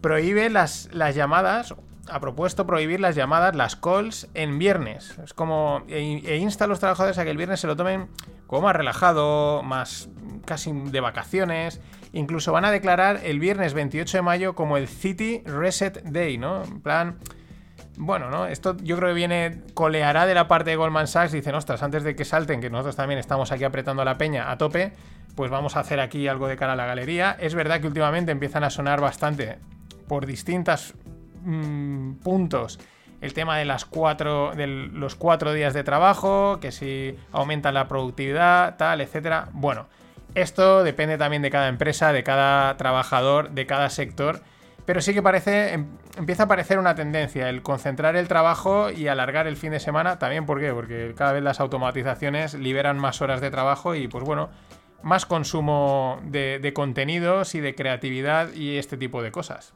[0.00, 1.74] prohíbe las llamadas
[2.10, 5.18] ha propuesto prohibir las llamadas, las calls, en viernes.
[5.22, 5.82] Es como.
[5.88, 8.08] E, e, insta a los trabajadores a que el viernes se lo tomen
[8.46, 10.08] como más relajado, más
[10.44, 11.80] casi de vacaciones.
[12.12, 16.62] Incluso van a declarar el viernes 28 de mayo como el City Reset Day, ¿no?
[16.64, 17.18] En plan.
[17.98, 18.46] Bueno, ¿no?
[18.46, 21.32] Esto yo creo que viene, coleará de la parte de Goldman Sachs.
[21.32, 24.58] Dicen, ostras, antes de que salten, que nosotros también estamos aquí apretando la peña a
[24.58, 24.92] tope,
[25.34, 27.36] pues vamos a hacer aquí algo de cara a la galería.
[27.40, 29.58] Es verdad que últimamente empiezan a sonar bastante
[30.08, 30.94] por distintas
[31.48, 32.80] Mm, puntos
[33.20, 37.86] el tema de las cuatro de los cuatro días de trabajo, que si aumenta la
[37.88, 39.48] productividad, tal, etcétera.
[39.52, 39.86] Bueno,
[40.34, 44.42] Esto depende también de cada empresa, de cada trabajador, de cada sector,
[44.84, 45.86] pero sí que parece, em,
[46.18, 50.18] empieza a parecer una tendencia el concentrar el trabajo y alargar el fin de semana.
[50.18, 50.72] También, ¿por qué?
[50.72, 54.50] Porque cada vez las automatizaciones liberan más horas de trabajo y, pues bueno,
[55.02, 59.74] más consumo de, de contenidos y de creatividad y este tipo de cosas.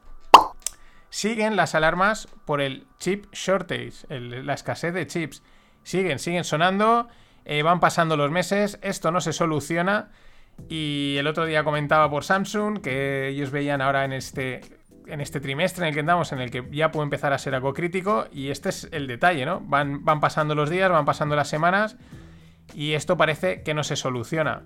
[1.11, 5.43] Siguen las alarmas por el chip shortage, la escasez de chips.
[5.83, 7.09] Siguen, siguen sonando,
[7.43, 10.09] eh, van pasando los meses, esto no se soluciona.
[10.69, 14.61] Y el otro día comentaba por Samsung que ellos veían ahora en este,
[15.05, 17.55] en este trimestre en el que andamos, en el que ya puede empezar a ser
[17.55, 18.27] algo crítico.
[18.31, 19.59] Y este es el detalle, ¿no?
[19.59, 21.97] Van, van pasando los días, van pasando las semanas
[22.73, 24.63] y esto parece que no se soluciona.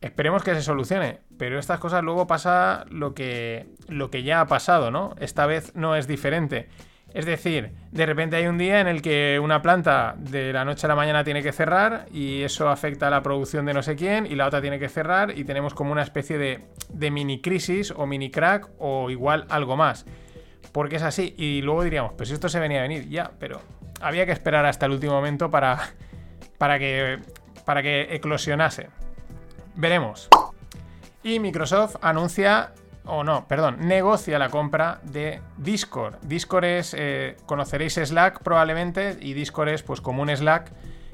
[0.00, 4.46] Esperemos que se solucione, pero estas cosas luego pasa lo que, lo que ya ha
[4.46, 5.14] pasado, ¿no?
[5.18, 6.68] Esta vez no es diferente.
[7.14, 10.86] Es decir, de repente hay un día en el que una planta de la noche
[10.86, 13.96] a la mañana tiene que cerrar y eso afecta a la producción de no sé
[13.96, 17.40] quién y la otra tiene que cerrar y tenemos como una especie de, de mini
[17.40, 20.04] crisis o mini crack o igual algo más.
[20.70, 21.34] Porque es así.
[21.38, 23.62] Y luego diríamos, pues esto se venía a venir, ya, pero
[24.02, 25.78] había que esperar hasta el último momento para,
[26.58, 27.20] para, que,
[27.64, 28.90] para que eclosionase.
[29.78, 30.28] Veremos.
[31.22, 32.72] Y Microsoft anuncia,
[33.04, 36.16] o no, perdón, negocia la compra de Discord.
[36.22, 40.72] Discord es, eh, conoceréis Slack probablemente, y Discord es pues como un Slack,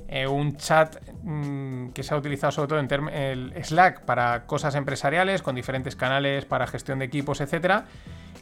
[0.08, 5.42] eh, un chat mm, que se ha utilizado sobre todo en Slack para cosas empresariales,
[5.42, 7.82] con diferentes canales para gestión de equipos, etc.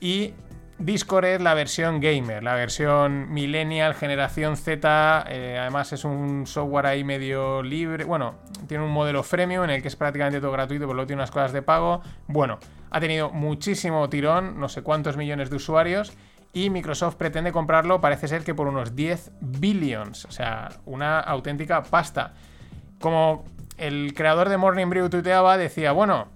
[0.01, 0.35] Y
[0.85, 5.25] Discord es la versión gamer, la versión millennial, generación Z.
[5.29, 8.05] eh, además es un software ahí medio libre.
[8.05, 8.35] Bueno,
[8.67, 11.31] tiene un modelo freemium en el que es prácticamente todo gratuito, pero luego tiene unas
[11.31, 12.03] cosas de pago.
[12.27, 12.59] Bueno,
[12.91, 16.13] ha tenido muchísimo tirón, no sé cuántos millones de usuarios.
[16.53, 20.25] Y Microsoft pretende comprarlo, parece ser que por unos 10 billions.
[20.25, 22.35] O sea, una auténtica pasta.
[23.01, 23.45] Como
[23.79, 26.29] el creador de Morning Brew tuiteaba, decía, bueno,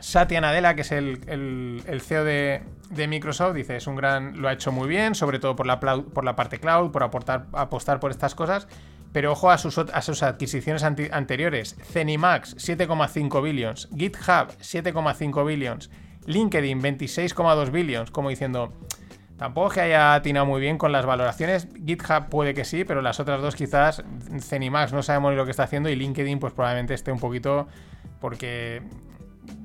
[0.00, 2.62] Satya Nadella, que es el, CEO de,
[2.94, 5.80] de Microsoft, dice, es un gran, lo ha hecho muy bien, sobre todo por la,
[5.80, 8.68] por la parte cloud, por apostar por estas cosas,
[9.12, 9.78] pero ojo a sus,
[10.22, 11.76] adquisiciones anteriores.
[11.82, 15.90] Zenimax, 7,5 billions, GitHub, 7,5 billions,
[16.26, 18.72] LinkedIn, 26,2 billions, como diciendo,
[19.36, 23.20] tampoco que haya atinado muy bien con las valoraciones, GitHub puede que sí, pero las
[23.20, 24.02] otras dos quizás,
[24.40, 27.68] Zenimax no sabemos ni lo que está haciendo y LinkedIn pues probablemente esté un poquito
[28.20, 28.82] porque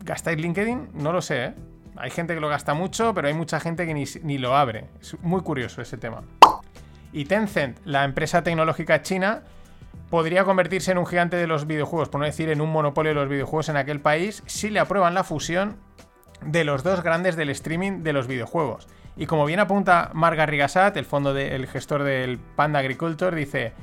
[0.03, 0.89] ¿Gastáis LinkedIn?
[0.93, 1.53] No lo sé, ¿eh?
[1.99, 4.85] Hay gente que lo gasta mucho, pero hay mucha gente que ni, ni lo abre.
[5.01, 6.23] Es muy curioso ese tema.
[7.11, 9.43] Y Tencent, la empresa tecnológica china,
[10.09, 13.15] podría convertirse en un gigante de los videojuegos, por no decir en un monopolio de
[13.15, 15.77] los videojuegos en aquel país, si le aprueban la fusión
[16.45, 18.87] de los dos grandes del streaming de los videojuegos.
[19.17, 23.73] Y como bien apunta Marga Rigasat, el fondo del gestor del Panda Agriculture, dice: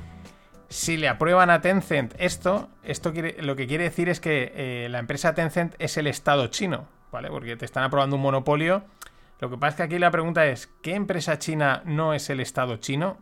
[0.69, 4.97] si le aprueban a Tencent esto, esto lo que quiere decir es que eh, la
[4.97, 7.29] empresa Tencent es el Estado chino, ¿vale?
[7.29, 8.83] Porque te están aprobando un monopolio.
[9.39, 12.39] Lo que pasa es que aquí la pregunta es, ¿qué empresa china no es el
[12.39, 13.17] Estado chino?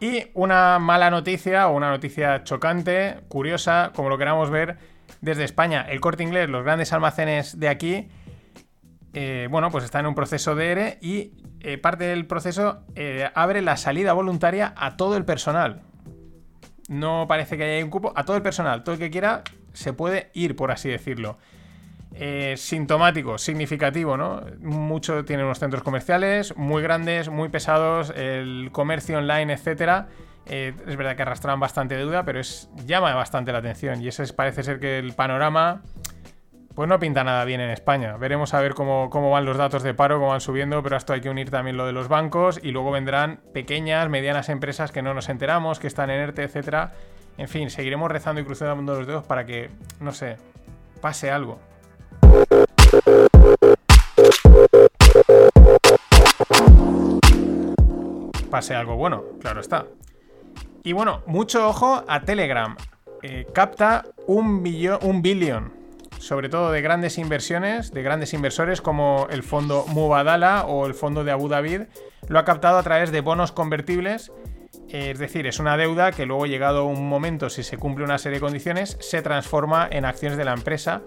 [0.00, 4.78] Y una mala noticia o una noticia chocante, curiosa, como lo queramos ver,
[5.20, 5.86] desde España.
[5.88, 8.08] El corte inglés, los grandes almacenes de aquí,
[9.14, 13.30] eh, bueno, pues está en un proceso de ERE y eh, parte del proceso eh,
[13.34, 15.82] abre la salida voluntaria a todo el personal.
[16.88, 19.92] No parece que haya un cupo, a todo el personal, todo el que quiera se
[19.94, 21.38] puede ir, por así decirlo.
[22.18, 24.40] Eh, sintomático, significativo, ¿no?
[24.60, 30.08] Mucho tienen unos centros comerciales muy grandes, muy pesados, el comercio online, etcétera.
[30.46, 34.00] Eh, es verdad que arrastran bastante deuda, pero es, llama bastante la atención.
[34.00, 35.82] Y ese es, parece ser que el panorama
[36.74, 38.16] pues no pinta nada bien en España.
[38.16, 40.98] Veremos a ver cómo, cómo van los datos de paro, cómo van subiendo, pero a
[40.98, 44.90] esto hay que unir también lo de los bancos y luego vendrán pequeñas, medianas empresas
[44.90, 46.92] que no nos enteramos, que están en ERTE, etcétera.
[47.36, 49.68] En fin, seguiremos rezando y cruzando los dedos para que,
[50.00, 50.36] no sé,
[51.02, 51.60] pase algo.
[58.56, 59.84] Pase algo bueno, claro está.
[60.82, 62.74] Y bueno, mucho ojo a Telegram.
[63.22, 65.74] Eh, capta un, billón, un billón
[66.18, 71.22] sobre todo de grandes inversiones, de grandes inversores como el fondo Mubadala o el fondo
[71.22, 71.84] de Abu Dhabi,
[72.28, 74.32] lo ha captado a través de bonos convertibles.
[74.88, 78.36] Es decir, es una deuda que luego, llegado un momento, si se cumple una serie
[78.36, 81.02] de condiciones, se transforma en acciones de la empresa.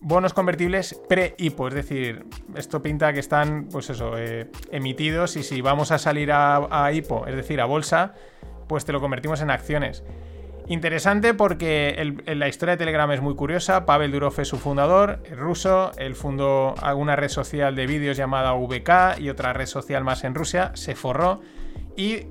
[0.00, 2.24] Bonos convertibles pre-IPO, es decir,
[2.56, 6.90] esto pinta que están, pues eso, eh, emitidos y si vamos a salir a, a
[6.90, 8.14] es decir, a bolsa,
[8.66, 10.04] pues te lo convertimos en acciones.
[10.68, 13.86] Interesante porque la historia de Telegram es muy curiosa.
[13.86, 15.92] Pavel Durov es su fundador, es ruso.
[15.96, 20.34] Él fundó una red social de vídeos llamada VK y otra red social más en
[20.34, 20.72] Rusia.
[20.74, 21.40] Se forró
[21.96, 22.26] y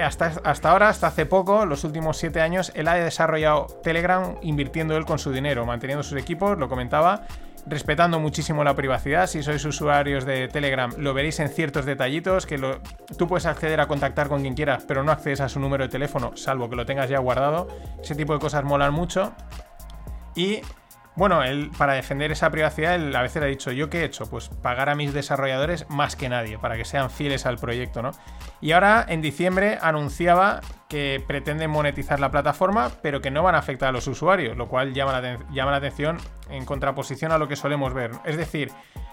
[0.00, 4.96] hasta, hasta ahora, hasta hace poco, los últimos siete años, él ha desarrollado Telegram invirtiendo
[4.96, 7.26] él con su dinero, manteniendo sus equipos, lo comentaba,
[7.66, 9.26] respetando muchísimo la privacidad.
[9.26, 12.80] Si sois usuarios de Telegram, lo veréis en ciertos detallitos, que lo,
[13.16, 15.90] tú puedes acceder a contactar con quien quieras, pero no accedes a su número de
[15.90, 17.68] teléfono, salvo que lo tengas ya guardado.
[18.02, 19.32] Ese tipo de cosas molan mucho.
[20.34, 20.60] Y
[21.18, 24.30] bueno, él, para defender esa privacidad, él a veces ha dicho, ¿yo qué he hecho?
[24.30, 28.12] Pues pagar a mis desarrolladores más que nadie, para que sean fieles al proyecto, ¿no?
[28.60, 33.58] Y ahora, en diciembre, anunciaba que pretenden monetizar la plataforma, pero que no van a
[33.58, 37.46] afectar a los usuarios, lo cual llama la, llama la atención en contraposición a lo
[37.46, 38.12] que solemos ver.
[38.24, 38.72] Es decir,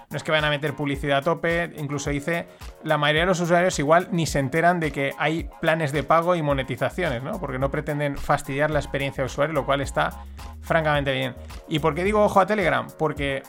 [0.10, 2.48] no es que vayan a meter publicidad a tope, incluso dice,
[2.84, 6.36] la mayoría de los usuarios igual ni se enteran de que hay planes de pago
[6.36, 7.40] y monetizaciones, ¿no?
[7.40, 10.24] Porque no pretenden fastidiar la experiencia de usuario, lo cual está
[10.62, 11.36] francamente bien.
[11.68, 12.88] ¿Y por qué digo ojo a Telegram?
[12.98, 13.44] Porque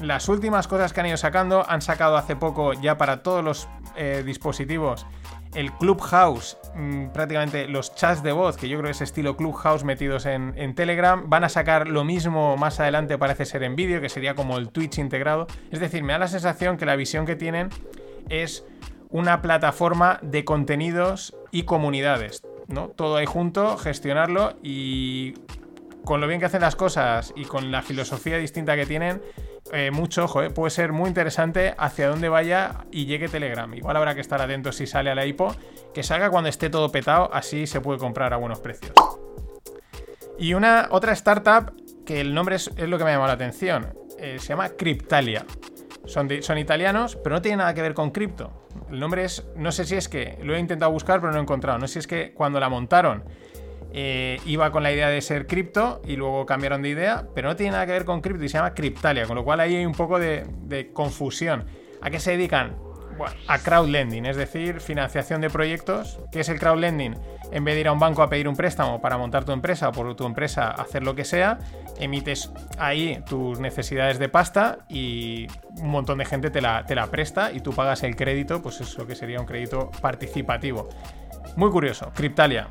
[0.00, 3.68] las últimas cosas que han ido sacando, han sacado hace poco ya para todos los
[3.96, 5.06] eh, dispositivos
[5.54, 9.84] el Clubhouse, mm, prácticamente los chats de voz, que yo creo que es estilo Clubhouse
[9.84, 14.00] metidos en, en, Telegram, van a sacar lo mismo más adelante, parece ser en vídeo,
[14.00, 15.46] que sería como el Twitch integrado.
[15.70, 17.68] Es decir, me da la sensación que la visión que tienen
[18.28, 18.64] es
[19.10, 22.88] una plataforma de contenidos y comunidades, ¿no?
[22.88, 25.34] Todo ahí junto, gestionarlo y
[26.04, 29.22] con lo bien que hacen las cosas y con la filosofía distinta que tienen,
[29.72, 33.72] eh, mucho ojo, eh, puede ser muy interesante hacia dónde vaya y llegue Telegram.
[33.72, 35.54] Igual habrá que estar atentos si sale a la IPO,
[35.94, 38.92] que salga cuando esté todo petado, así se puede comprar a buenos precios.
[40.38, 41.72] Y una otra startup
[42.04, 45.46] que el nombre es, lo que me ha llamado la atención, eh, se llama Cryptalia.
[46.04, 48.66] Son, son italianos, pero no tiene nada que ver con cripto.
[48.90, 51.42] El nombre es, no sé si es que, lo he intentado buscar, pero no he
[51.42, 51.78] encontrado.
[51.78, 53.22] No sé si es que cuando la montaron
[53.94, 57.56] eh, iba con la idea de ser cripto y luego cambiaron de idea, pero no
[57.56, 59.86] tiene nada que ver con cripto y se llama Cryptalia, con lo cual ahí hay
[59.86, 61.64] un poco de, confusión.
[62.00, 62.76] ¿A qué se dedican?
[63.46, 66.18] a crowdlending, es decir, financiación de proyectos.
[66.32, 67.14] ¿Qué es el crowdlending?
[67.52, 69.90] En vez de ir a un banco a pedir un préstamo para montar tu empresa
[69.90, 71.58] o por tu empresa hacer lo que sea,
[72.00, 75.46] emites ahí tus necesidades de pasta y
[75.78, 79.06] un montón de gente te la, presta y tú pagas el crédito, pues es lo
[79.06, 80.88] que sería un crédito participativo.
[81.56, 82.66] Muy curioso, Cryptalia.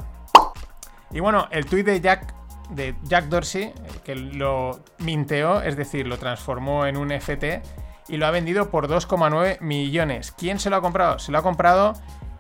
[1.14, 2.34] Y bueno, el tuit de Jack,
[2.70, 7.62] de Jack Dorsey, que lo minteó, es decir, lo transformó en un FT
[8.08, 10.32] y lo ha vendido por 2,9 millones.
[10.32, 11.20] ¿Quién se lo ha comprado?
[11.20, 11.94] Se lo ha comprado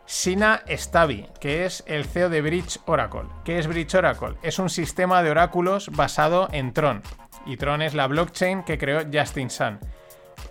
[0.06, 3.30] Sina Stavi, que es el CEO de Bridge Oracle.
[3.46, 4.36] ¿Qué es Bridge Oracle?
[4.42, 7.02] Es un sistema de oráculos basado en Tron.
[7.46, 9.80] Y Tron es la blockchain que creó Justin Sun.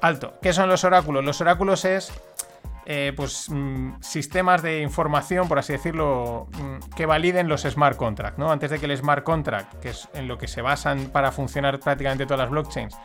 [0.01, 0.39] Alto.
[0.41, 1.25] ¿Qué son los oráculos?
[1.25, 2.13] Los oráculos es
[2.87, 8.39] eh, pues, mm, sistemas de información, por así decirlo, mm, que validen los smart contracts.
[8.39, 8.51] ¿no?
[8.51, 11.79] Antes de que el smart contract, que es en lo que se basan para funcionar
[11.81, 12.97] prácticamente todas las blockchains,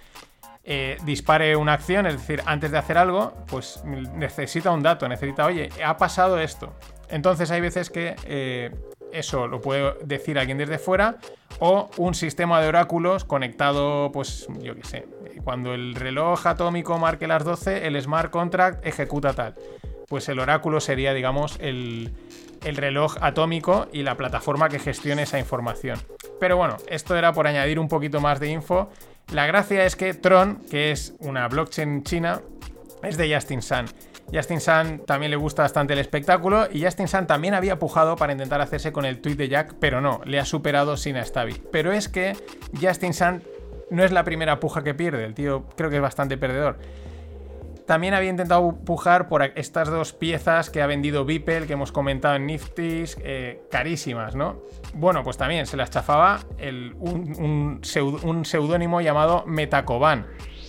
[0.63, 5.45] eh, dispare una acción, es decir, antes de hacer algo, pues necesita un dato, necesita,
[5.45, 6.73] oye, ha pasado esto.
[7.09, 8.71] Entonces hay veces que eh,
[9.15, 11.17] eso lo puede decir alguien desde fuera
[11.60, 15.06] o un sistema de oráculos conectado, pues yo qué sé,
[15.43, 19.56] cuando el reloj atómico marque las 12, el smart contract ejecuta tal.
[20.08, 22.13] Pues el oráculo sería, digamos, el,
[22.63, 25.99] reloj atómico y la plataforma que gestione esa información.
[26.39, 28.89] Pero bueno, esto era por añadir un poquito más de info.
[29.32, 32.41] La gracia es que Tron, que es una blockchain china,
[33.04, 33.86] es de Justin Sun.
[34.33, 38.33] Justin Sun también le gusta bastante el espectáculo y Justin Sun también había pujado para
[38.33, 41.61] intentar hacerse con el tweet de Jack, pero no, le ha superado sin Stavi.
[41.71, 42.35] Pero es que
[42.81, 43.43] Justin Sun
[43.91, 46.77] no es la primera puja que pierde, el tío creo que es bastante perdedor.
[47.85, 52.35] También había intentado pujar por estas dos piezas que ha vendido Beeple, que hemos comentado
[52.35, 54.63] en Nifty's, eh, carísimas, ¿no?
[54.95, 56.39] Bueno, pues también se las chafaba
[56.97, 57.79] un,
[58.23, 60.25] un seudónimo llamado Metacoban,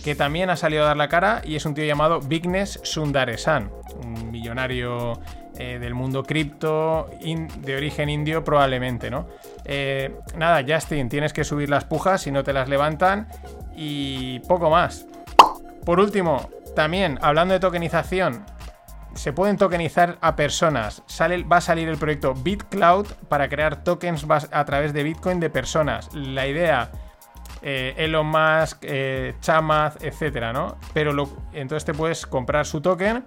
[0.07, 3.69] que también ha salido a dar la cara y es un tío llamado Vignes Sundaresan,
[4.05, 5.19] un millonario
[5.57, 9.27] eh, del mundo cripto, de origen indio probablemente, ¿no?
[9.65, 13.27] Eh, nada, Justin, tienes que subir las pujas si no te las levantan
[13.75, 15.05] y poco más.
[15.83, 18.45] Por último, también hablando de tokenización,
[19.13, 21.03] se pueden tokenizar a personas.
[21.07, 25.49] Sale, va a salir el proyecto BitCloud para crear tokens a través de Bitcoin de
[25.49, 26.09] personas.
[26.13, 26.91] La idea,
[27.61, 30.77] eh, Elon Musk, eh, Chamath, etcétera, ¿no?
[30.93, 31.11] Pero
[31.53, 33.25] entonces te puedes comprar su token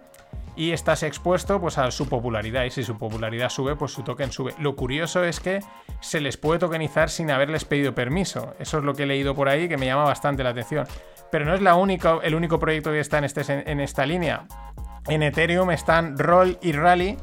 [0.57, 2.65] y estás expuesto pues, a su popularidad.
[2.65, 4.55] Y si su popularidad sube, pues su token sube.
[4.59, 5.61] Lo curioso es que
[6.01, 8.55] se les puede tokenizar sin haberles pedido permiso.
[8.59, 10.87] Eso es lo que he leído por ahí que me llama bastante la atención.
[11.31, 14.47] Pero no es la única, el único proyecto que está en, este, en esta línea.
[15.09, 17.17] En Ethereum están Roll y Rally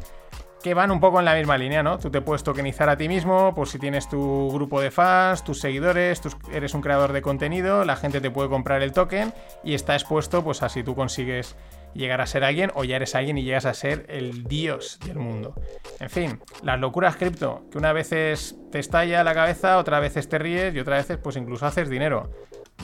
[0.68, 1.98] que van un poco en la misma línea, ¿no?
[1.98, 5.62] Tú te puedes tokenizar a ti mismo por si tienes tu grupo de fans, tus
[5.62, 9.94] seguidores, eres un creador de contenido, la gente te puede comprar el token y está
[9.94, 11.56] expuesto pues así tú consigues
[11.94, 15.20] llegar a ser alguien o ya eres alguien y llegas a ser el dios del
[15.20, 15.56] mundo.
[16.02, 20.38] En fin, las locuras cripto, que una vez te estalla la cabeza, otra vez te
[20.38, 22.30] ríes y otra vez pues incluso haces dinero.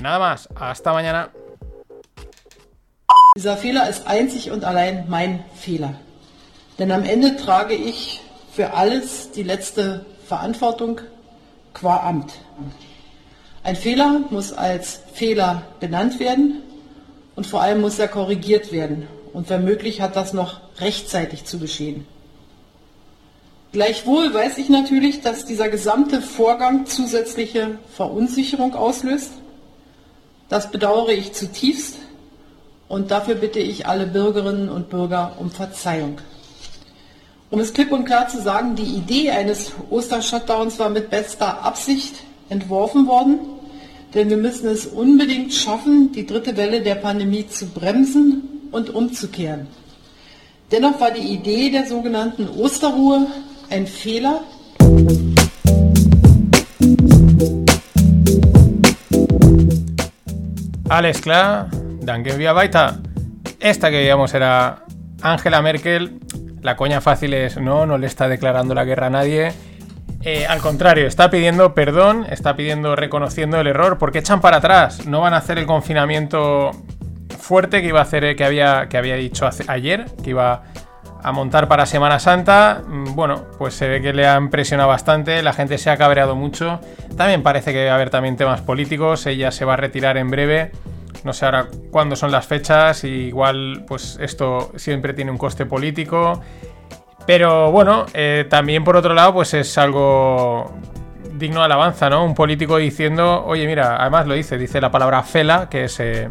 [0.02, 1.32] Nada más, hasta mañana.
[3.36, 6.00] Dieser Fehler ist einzig und allein mein Fehler.
[6.84, 8.20] Denn am Ende trage ich
[8.52, 11.00] für alles die letzte Verantwortung
[11.74, 12.34] qua Amt.
[13.64, 16.62] Ein Fehler muss als Fehler benannt werden
[17.38, 19.08] und vor allem muss er korrigiert werden.
[19.32, 22.06] Und wenn möglich hat das noch rechtzeitig zu geschehen.
[23.72, 29.32] Gleichwohl weiß ich natürlich, dass dieser gesamte Vorgang zusätzliche Verunsicherung auslöst.
[30.50, 31.96] Das bedauere ich zutiefst
[32.90, 36.18] und dafür bitte ich alle Bürgerinnen und Bürger um Verzeihung.
[37.54, 42.16] Um es klipp und klar zu sagen, die Idee eines Ostershutdowns war mit bester Absicht
[42.50, 43.38] entworfen worden,
[44.16, 49.68] denn wir müssen es unbedingt schaffen, die dritte Welle der Pandemie zu bremsen und umzukehren.
[50.72, 53.28] Dennoch war die Idee der sogenannten Osterruhe
[53.70, 54.42] ein Fehler.
[60.90, 61.70] Alles klar,
[62.02, 62.98] danke via baita.
[63.60, 64.82] Esta que veíamos era
[65.22, 66.20] Angela Merkel.
[66.64, 69.52] La coña fácil es no, no le está declarando la guerra a nadie.
[70.22, 75.06] Eh, al contrario, está pidiendo perdón, está pidiendo reconociendo el error, porque echan para atrás.
[75.06, 76.72] No van a hacer el confinamiento
[77.38, 80.64] fuerte que iba a hacer, que había, que había dicho ayer, que iba
[81.22, 82.82] a montar para Semana Santa.
[82.88, 86.36] Mm, bueno, pues se ve que le han presionado bastante, la gente se ha cabreado
[86.36, 86.80] mucho.
[87.18, 90.30] También parece que va a haber también temas políticos, ella se va a retirar en
[90.30, 90.72] breve.
[91.24, 95.66] No sé ahora cuándo son las fechas, y igual pues esto siempre tiene un coste
[95.66, 96.42] político.
[97.26, 100.74] Pero bueno, eh, también por otro lado, pues es algo
[101.34, 102.26] digno de alabanza, ¿no?
[102.26, 106.30] Un político diciendo, oye, mira, además lo dice, dice la palabra fela, que es eh,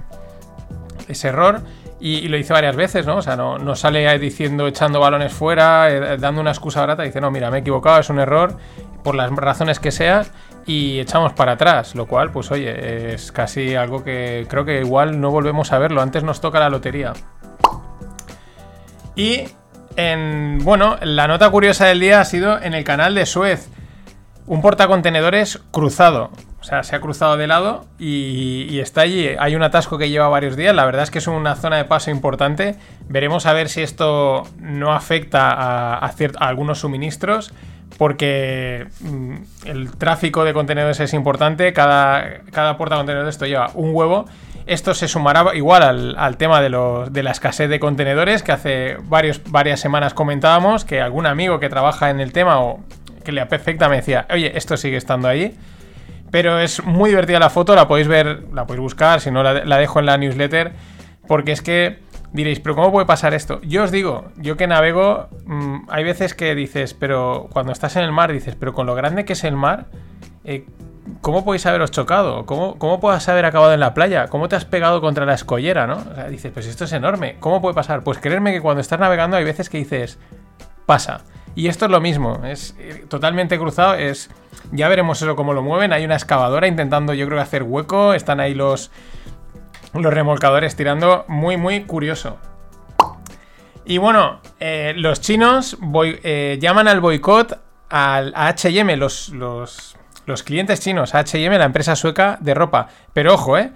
[1.25, 1.61] error,
[1.99, 3.17] y, lo dice varias veces, ¿no?
[3.17, 7.21] O sea, no, no sale diciendo, echando balones fuera, eh, dando una excusa barata, dice,
[7.21, 8.57] no, mira, me he equivocado, es un error,
[9.03, 10.25] por las razones que sea,
[10.67, 15.21] y echamos para atrás, lo cual, pues oye, es casi algo que creo que igual
[15.21, 17.13] no volvemos a verlo, antes nos toca la lotería.
[19.15, 19.45] Y
[19.97, 23.69] en, bueno, la nota curiosa del día ha sido en el canal de Suez.
[24.47, 26.31] Un portacontenedores cruzado.
[26.61, 29.31] O sea, se ha cruzado de lado y, está allí.
[29.39, 30.75] Hay un atasco que lleva varios días.
[30.75, 32.77] La verdad es que es una zona de paso importante.
[33.09, 37.53] Veremos a ver si esto no afecta a, algunos suministros.
[37.99, 39.35] Porque mm,
[39.67, 41.73] el tráfico de contenedores es importante.
[41.73, 44.27] Cada, cada portacontenedores esto lleva un huevo.
[44.67, 49.81] Esto se sumará igual al, tema de, la escasez de contenedores que hace varios, varias
[49.81, 52.81] semanas comentábamos, que algún amigo que trabaja en el tema o
[53.25, 55.57] que le afecta me decía, oye, esto sigue estando ahí.
[56.31, 59.79] Pero es muy divertida la foto, la podéis ver, la podéis buscar, si no la,
[59.79, 60.73] dejo en la newsletter,
[61.27, 61.99] porque es que
[62.33, 63.61] diréis, pero ¿cómo puede pasar esto?
[63.63, 68.05] Yo os digo, yo que navego, mm, hay veces que dices, pero cuando estás en
[68.05, 69.87] el mar, dices, pero con lo grande que es el mar,
[70.45, 70.67] eh,
[71.21, 72.47] ¿cómo podéis haberos chocado?
[72.47, 74.29] ¿Cómo, ¿Cómo puedes haber acabado en la playa?
[74.29, 75.97] ¿Cómo te has pegado contra la escollera, no?
[75.97, 77.37] O sea, dices, pues esto es enorme.
[77.39, 78.03] ¿Cómo puede pasar?
[78.03, 80.19] Pues creerme que cuando estás navegando hay veces que dices,
[80.87, 81.23] pasa.
[81.55, 84.31] Y esto es lo mismo, es eh, totalmente cruzado, es...
[84.71, 85.93] Ya veremos eso cómo lo mueven.
[85.93, 88.15] Hay una excavadora intentando, yo creo que hacer hueco.
[88.15, 88.91] Están ahí los,
[89.95, 91.25] los remolcadores tirando.
[91.29, 92.39] Muy, muy curioso.
[93.85, 100.43] Y bueno, eh, los chinos eh, llaman al boicot al, a HM, los, los los
[100.43, 102.89] clientes chinos, HM, la empresa sueca de ropa.
[103.13, 103.73] Pero ojo, ¿eh?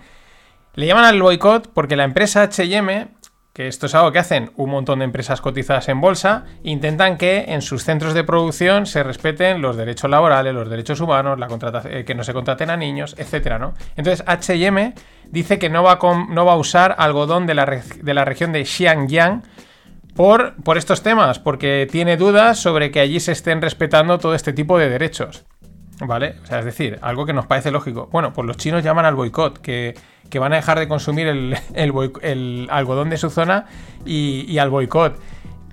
[0.75, 3.09] Le llaman al boicot porque la empresa HM,
[3.57, 7.47] que esto es algo que hacen un montón de empresas cotizadas en bolsa, intentan que
[7.49, 11.39] en sus centros de producción se respeten los derechos laborales, los derechos humanos,
[11.87, 13.73] eh, que no se contraten a niños, etcétera, ¿no?
[13.97, 14.93] Entonces HM
[15.31, 18.53] dice que no va, a no va a usar algodón de la, de la región
[18.53, 19.43] de Xiangyang
[20.15, 24.53] por, por estos temas, porque tiene dudas sobre que allí se estén respetando todo este
[24.53, 25.47] tipo de derechos.
[26.01, 26.37] ¿Vale?
[26.43, 28.09] O sea, es decir, algo que nos parece lógico.
[28.13, 29.95] Bueno, pues los chinos llaman al boicot, que,
[30.39, 31.57] van a dejar de consumir el,
[32.71, 33.67] algodón de su zona
[34.05, 35.19] y, al boicot.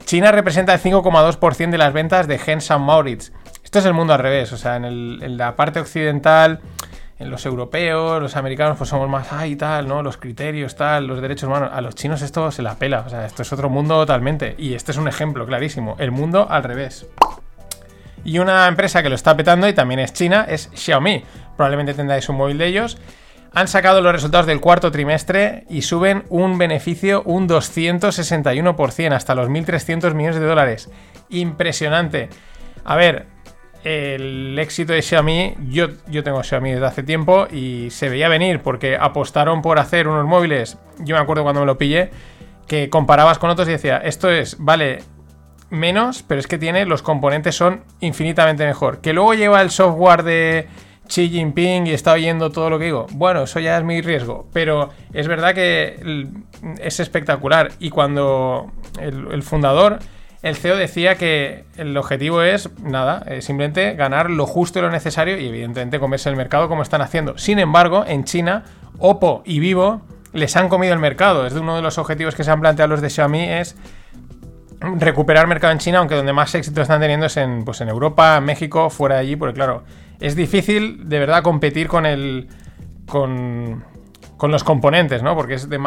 [0.05, 3.33] China representa el 5,2% de las ventas de Gen San Maurits.
[3.63, 6.59] Esto es el mundo al revés, o sea, en, la parte occidental,
[7.19, 10.03] en los europeos, los americanos, pues somos más, ay, tal, ¿no?
[10.03, 11.71] Los criterios, tal, los derechos humanos.
[11.73, 14.55] A los chinos esto se la pela, o sea, esto es otro mundo totalmente.
[14.57, 17.07] Y este es un ejemplo clarísimo, el mundo al revés.
[18.23, 21.23] Y una empresa que lo está petando y también es china es Xiaomi.
[21.57, 22.97] Probablemente tendráis un móvil de ellos.
[23.53, 29.49] Han sacado los resultados del cuarto trimestre y suben un beneficio un 261% hasta los
[29.49, 30.89] 1.300 millones de dólares.
[31.29, 32.29] Impresionante.
[32.83, 33.27] A ver,
[33.83, 38.61] el éxito de Xiaomi, yo, yo tengo Xiaomi desde hace tiempo y se veía venir
[38.61, 42.09] porque apostaron por hacer unos móviles, yo me acuerdo cuando me lo pillé,
[42.67, 45.03] que comparabas con otros y decía, esto es, vale,
[45.73, 49.01] menos, pero es que tiene, los componentes son infinitamente mejor.
[49.01, 50.67] Que luego lleva el software de
[51.07, 53.07] Xi Jinping y está oyendo todo lo que digo.
[53.11, 56.27] Bueno, eso ya es mi riesgo, pero es verdad que
[56.79, 57.71] es espectacular.
[57.79, 59.99] Y cuando el, fundador,
[60.41, 65.37] el CEO decía que el objetivo es, nada, simplemente ganar lo justo y lo necesario
[65.37, 67.37] y evidentemente comerse el mercado como están haciendo.
[67.37, 68.63] Sin embargo, en China,
[68.99, 70.01] Oppo y Vivo
[70.31, 71.45] les han comido el mercado.
[71.45, 73.75] Es de uno de los objetivos que se han planteado los de Xiaomi es
[74.83, 78.39] recuperar mercado en China, aunque donde más éxito están teniendo es en, pues en Europa,
[78.41, 79.83] México, fuera de allí, porque claro,
[80.19, 82.47] es difícil de verdad competir con el.
[83.07, 83.83] con.
[84.37, 85.35] con los componentes, ¿no?
[85.35, 85.79] Porque es de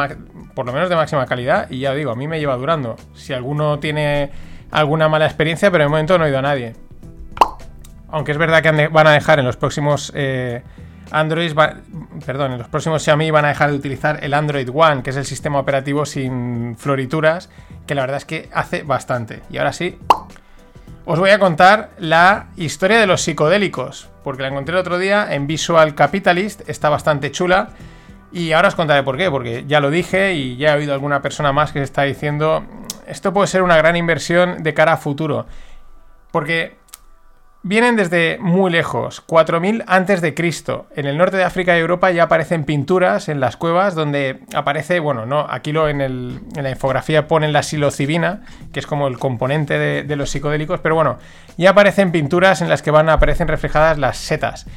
[0.55, 2.95] por lo menos de máxima calidad, y ya digo, a mí me lleva durando.
[3.13, 4.31] Si alguno tiene
[4.71, 6.73] alguna mala experiencia, pero de momento no he ido a nadie.
[8.09, 10.11] Aunque es verdad que van a dejar en los próximos.
[10.15, 10.63] Eh,
[11.11, 11.53] Android,
[12.25, 15.15] perdón, en los próximos Xiaomi van a dejar de utilizar el Android One, que es
[15.15, 17.49] el sistema operativo sin florituras,
[17.85, 19.41] que la verdad es que hace bastante.
[19.49, 19.97] Y ahora sí,
[21.05, 25.33] os voy a contar la historia de los psicodélicos, porque la encontré el otro día
[25.33, 27.69] en Visual Capitalist, está bastante chula.
[28.31, 31.21] Y ahora os contaré por qué, porque ya lo dije y ya he oído alguna
[31.21, 32.65] persona más que está diciendo,
[33.07, 35.45] esto puede ser una gran inversión de cara a futuro.
[36.31, 36.76] Porque
[37.63, 40.85] Vienen desde muy lejos, 4000 antes de Cristo.
[40.95, 44.99] En el norte de África y Europa ya aparecen pinturas en las cuevas donde aparece,
[44.99, 49.77] bueno, no, aquí lo en, la infografía ponen la psilocibina, que es como el componente
[49.79, 51.17] de, los psicodélicos, pero bueno,
[51.57, 54.67] ya aparecen pinturas en las que van aparecen reflejadas las setas.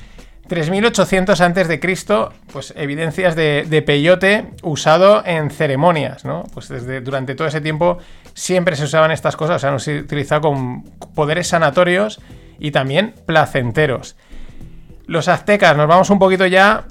[0.49, 6.43] 3800 antes de Cristo, pues evidencias de, peyote usado en ceremonias, ¿no?
[6.53, 7.99] Pues desde durante todo ese tiempo
[8.35, 10.83] siempre se usaban estas cosas, se han utilizado con
[11.15, 12.21] poderes sanatorios
[12.61, 14.17] y también placenteros.
[15.07, 16.85] Los aztecas, nos vamos un poquito ya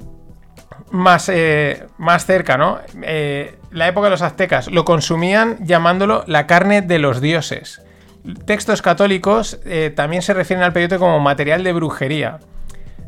[0.91, 2.79] más, eh, más cerca, ¿no?
[3.03, 7.81] Eh, la época de los aztecas lo consumían llamándolo la carne de los dioses.
[8.45, 12.39] Textos católicos eh, también se refieren al peyote como material de brujería.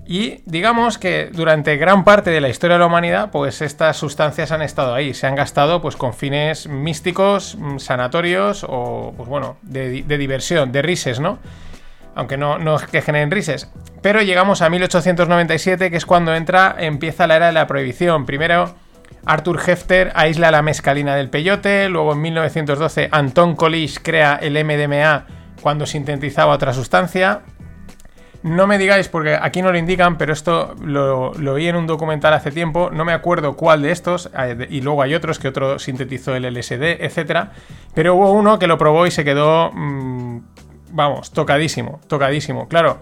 [0.06, 4.52] Y digamos que durante gran parte de la historia de la humanidad, pues estas sustancias
[4.52, 9.58] han estado ahí, se han gastado pues con fines místicos, mm, sanatorios o, pues bueno,
[9.62, 11.40] de, de diversión, de rises, ¿no?
[12.16, 13.72] Aunque no, no que generen rises.
[14.02, 18.26] Pero llegamos a 1897, que es cuando entra, empieza la era de la prohibición.
[18.26, 18.74] Primero,
[19.26, 25.26] Arthur Hefter aísla la mescalina del peyote, luego en 1912 Anton Colich crea el MDMA
[25.62, 27.42] cuando sintetizaba otra sustancia.
[28.44, 31.86] No me digáis, porque aquí no lo indican, pero esto lo, lo, vi en un
[31.86, 35.48] documental hace tiempo, no me acuerdo cuál de estos, eh, y luego hay otros que
[35.48, 37.50] otro sintetizó el LSD, etc.
[37.94, 40.51] Pero hubo uno que lo probó y se quedó mm,
[40.92, 42.68] vamos, tocadísimo, tocadísimo.
[42.68, 43.00] Claro,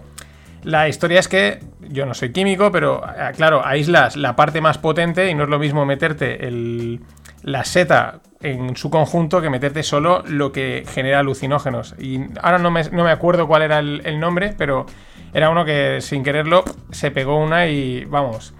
[0.62, 4.78] la historia es que yo no soy químico, pero eh, claro, aíslas la parte más
[4.78, 7.00] potente y no es lo mismo meterte el,
[7.42, 11.94] la seta en su conjunto que meterte solo lo que genera alucinógenos.
[11.98, 14.86] Y ahora no me, no me acuerdo cuál era el, nombre, pero
[15.32, 18.54] era uno que sin quererlo se pegó una y vamos,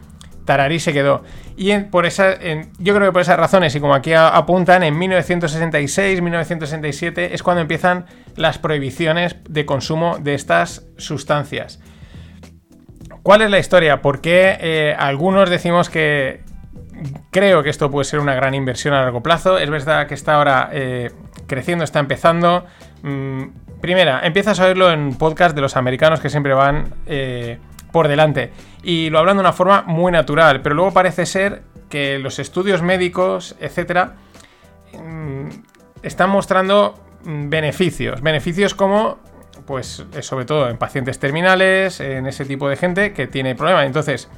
[0.44, 1.22] Tararí se quedó.
[1.56, 2.38] Y por esa,
[2.78, 7.60] yo creo que por esas razones, y como aquí apuntan, en 1966, 1967 es cuando
[7.60, 11.80] empiezan las prohibiciones de consumo de estas sustancias.
[13.22, 14.00] ¿Cuál es la historia?
[14.00, 16.40] ¿Por qué eh, algunos decimos que
[17.30, 19.58] creo que esto puede ser una gran inversión a largo plazo?
[19.58, 21.10] Es verdad que está ahora eh,
[21.46, 22.64] creciendo, está empezando.
[23.02, 23.48] Mm,
[23.80, 27.58] primera, empiezas a oírlo en podcast de los americanos que siempre van eh,
[27.92, 28.52] por delante.
[28.82, 32.82] Y lo hablan de una forma muy natural, pero luego parece ser que los estudios
[32.82, 34.14] médicos, etcétera,
[34.92, 35.48] mm,
[36.02, 38.22] están mostrando mm, beneficios.
[38.22, 39.18] Beneficios como,
[39.66, 43.86] pues, eh, sobre todo en pacientes terminales, en ese tipo de gente que tiene problemas.
[43.86, 44.28] Entonces,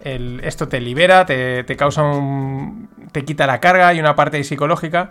[0.00, 2.88] esto te libera, te, causa un.
[3.12, 5.10] te quita la carga y una parte psicológica.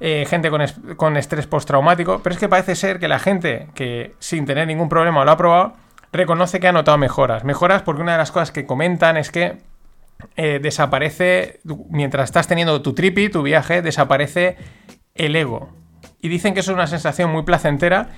[0.00, 0.60] Eh, gente con,
[0.96, 2.20] con estrés postraumático.
[2.22, 5.36] Pero es que parece ser que la gente que sin tener ningún problema lo ha
[5.36, 5.74] probado
[6.16, 7.44] reconoce que ha notado mejoras.
[7.44, 9.58] Mejoras porque una de las cosas que comentan es que
[10.36, 11.60] eh, desaparece,
[11.90, 14.56] mientras estás teniendo tu tripi, tu viaje, desaparece
[15.14, 15.70] el ego.
[16.20, 18.08] Y dicen que eso es una sensación muy placentera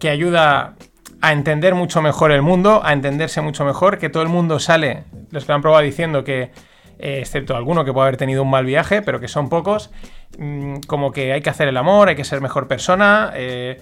[0.00, 0.74] que ayuda
[1.20, 5.04] a entender mucho mejor el mundo, a entenderse mucho mejor, que todo el mundo sale,
[5.30, 6.50] los que lo han probado diciendo que,
[6.98, 9.90] eh, excepto alguno que puede haber tenido un mal viaje, pero que son pocos,
[10.38, 13.80] mm, como que hay que hacer el amor, hay que ser mejor persona, eh,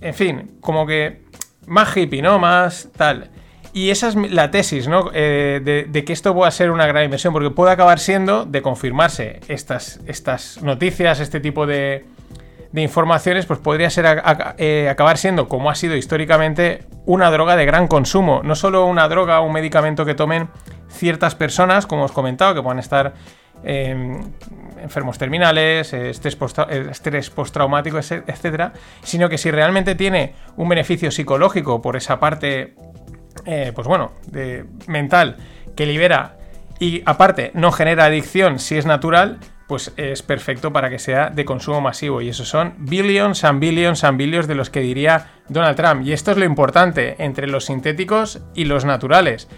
[0.00, 1.22] en fin, como que
[1.68, 2.38] más hippie, ¿no?
[2.38, 3.30] Más tal.
[3.72, 5.10] Y esa es la tesis, ¿no?
[5.12, 9.40] Eh, de, que esto pueda ser una gran inversión, porque puede acabar siendo, de confirmarse
[9.48, 12.06] estas, estas noticias, este tipo de,
[12.72, 14.22] de informaciones, pues podría ser
[14.56, 18.40] eh, acabar siendo, como ha sido históricamente, una droga de gran consumo.
[18.42, 20.48] No solo una droga un medicamento que tomen
[20.88, 23.14] ciertas personas, como os he comentado, que puedan estar
[23.64, 24.20] eh,
[24.82, 28.72] enfermos terminales, eh, estrés, post estrés postraumático, etcétera,
[29.02, 32.74] sino que si realmente tiene un beneficio psicológico por esa parte,
[33.46, 35.36] eh, pues bueno, de mental
[35.76, 36.36] que libera
[36.78, 41.44] y aparte no genera adicción si es natural, pues es perfecto para que sea de
[41.44, 42.22] consumo masivo.
[42.22, 46.06] Y esos son billions and billions and billions de los que diría Donald Trump.
[46.06, 49.48] Y esto es lo importante entre los sintéticos y los naturales.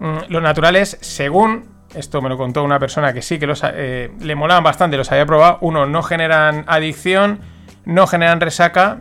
[0.00, 4.10] Mm, los naturales, según esto me lo contó una persona que sí que los, eh,
[4.20, 5.58] le molaban bastante, los había probado.
[5.60, 7.40] Uno, no generan adicción,
[7.84, 8.98] no generan resaca.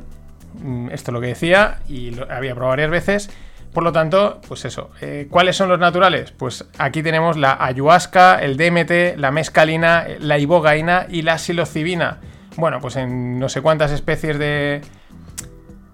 [0.61, 3.29] Mm, esto es lo que decía y lo había probado varias veces.
[3.73, 4.89] Por lo tanto, pues eso.
[5.01, 6.31] Eh, ¿Cuáles son los naturales?
[6.31, 12.19] Pues aquí tenemos la ayahuasca, el DMT, la mescalina, la ibogaina y la psilocibina.
[12.55, 14.81] Bueno, pues en no sé cuántas especies de,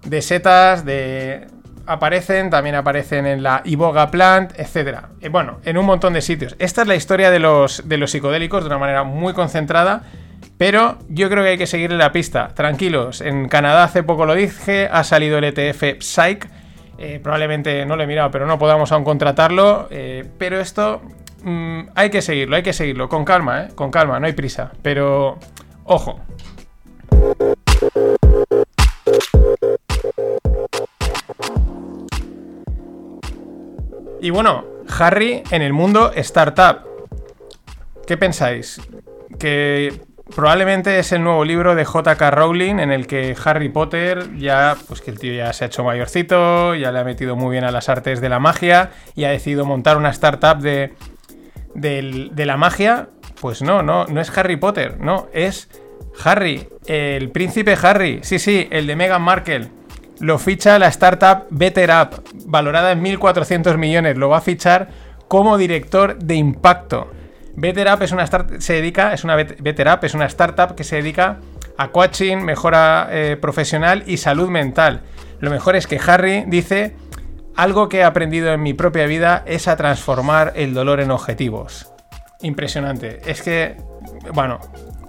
[0.06, 1.48] de setas, de
[1.86, 5.00] aparecen, también aparecen en la Iboga Plant, etc.
[5.22, 6.56] Eh, bueno, en un montón de sitios.
[6.60, 10.04] Esta es la historia de los, de los psicodélicos de una manera muy concentrada,
[10.58, 12.50] pero yo creo que hay que seguirle la pista.
[12.50, 16.48] Tranquilos, en Canadá hace poco lo dije, ha salido el ETF Psych.
[16.98, 19.88] Eh, probablemente no lo he mirado, pero no podamos aún contratarlo.
[19.92, 21.02] Eh, pero esto
[21.44, 24.72] mm, hay que seguirlo, hay que seguirlo, con calma, con calma, no hay prisa.
[24.82, 25.38] Pero,
[25.84, 26.22] ojo.
[34.24, 34.64] Y bueno,
[35.00, 36.78] Harry en el mundo startup.
[38.08, 38.80] ¿Qué pensáis?
[39.38, 40.00] Que
[40.34, 45.02] probablemente es el nuevo libro de JK Rowling en el que Harry Potter ya, pues
[45.02, 47.72] que el tío ya se ha hecho mayorcito, ya le ha metido muy bien a
[47.72, 50.94] las artes de la magia y ha decidido montar una startup de,
[51.76, 53.10] de, la magia.
[53.42, 55.68] Pues no, no, no es Harry Potter, no, es
[56.24, 59.83] Harry, el príncipe Harry, sí, sí, el de Meghan Markle
[60.20, 64.18] lo ficha la startup Better Up, valorada en 1.400 millones.
[64.18, 64.90] Lo va a fichar
[65.28, 67.12] como director de impacto.
[67.56, 68.28] Better Up es una
[68.60, 71.38] se dedica, es una es una startup que se dedica
[71.78, 75.02] a coaching, mejora eh, profesional y salud mental.
[75.40, 76.96] Lo mejor es que Harry dice
[77.56, 81.92] algo que he aprendido en mi propia vida es a transformar el dolor en objetivos.
[82.42, 83.22] Impresionante.
[83.26, 83.78] Es que,
[84.34, 84.60] bueno,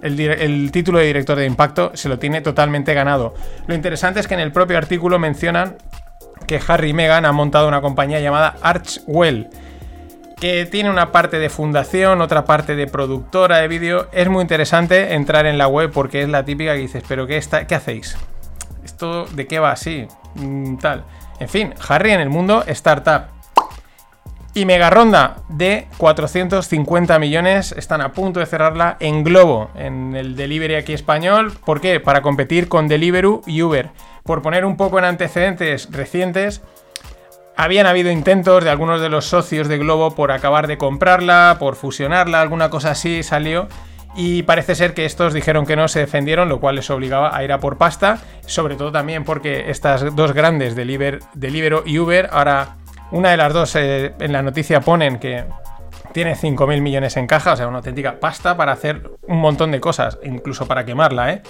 [0.01, 3.33] el, título de director de impacto se lo tiene totalmente ganado.
[3.67, 5.77] Lo interesante es que en el propio artículo mencionan
[6.47, 9.49] que Harry y Meghan han montado una compañía llamada Archwell,
[10.39, 14.07] que tiene una parte de fundación, otra parte de productora de vídeo.
[14.11, 17.37] Es muy interesante entrar en la web porque es la típica que dices, pero ¿qué,
[17.37, 18.17] está, qué hacéis?
[18.83, 20.07] ¿Esto de qué va así?
[20.35, 21.03] Mm, tal.
[21.39, 23.34] En fin, Harry en el mundo startup.
[24.57, 27.73] Y mega ronda de 450 millones.
[27.73, 31.51] Están a punto de cerrarla en Globo, en el delivery aquí español.
[31.65, 31.99] ¿Por qué?
[31.99, 33.89] Para competir con Deliveroo y Uber.
[34.23, 36.61] Por poner un poco en antecedentes recientes,
[37.57, 41.75] habían habido intentos de algunos de los socios de Globo por acabar de comprarla, por
[41.75, 43.67] fusionarla, alguna cosa así salió.
[44.15, 47.43] Y parece ser que estos dijeron que no se defendieron, lo cual les obligaba a
[47.43, 48.19] ir a por pasta.
[48.45, 52.77] Sobre todo también porque estas dos grandes, Deliveroo y Uber, ahora
[53.11, 55.45] una de las dos eh, en la noticia ponen que
[56.11, 59.81] tiene 5.000 millones en caja, o sea, una auténtica pasta para hacer un montón de
[59.81, 61.41] cosas, incluso para quemarla, ¿eh?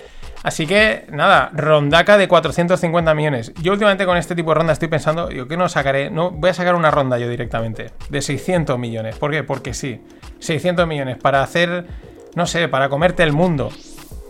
[0.41, 3.53] Así que, nada, rondaca de 450 millones.
[3.61, 6.51] Yo últimamente con este tipo de ronda estoy pensando, yo que no sacaré, no, voy
[6.51, 9.17] a sacar una ronda yo directamente, de 600 millones.
[9.17, 9.43] ¿Por qué?
[9.43, 10.01] Porque sí,
[10.39, 11.85] 600 millones para hacer,
[12.35, 13.69] no sé, para comerte el mundo.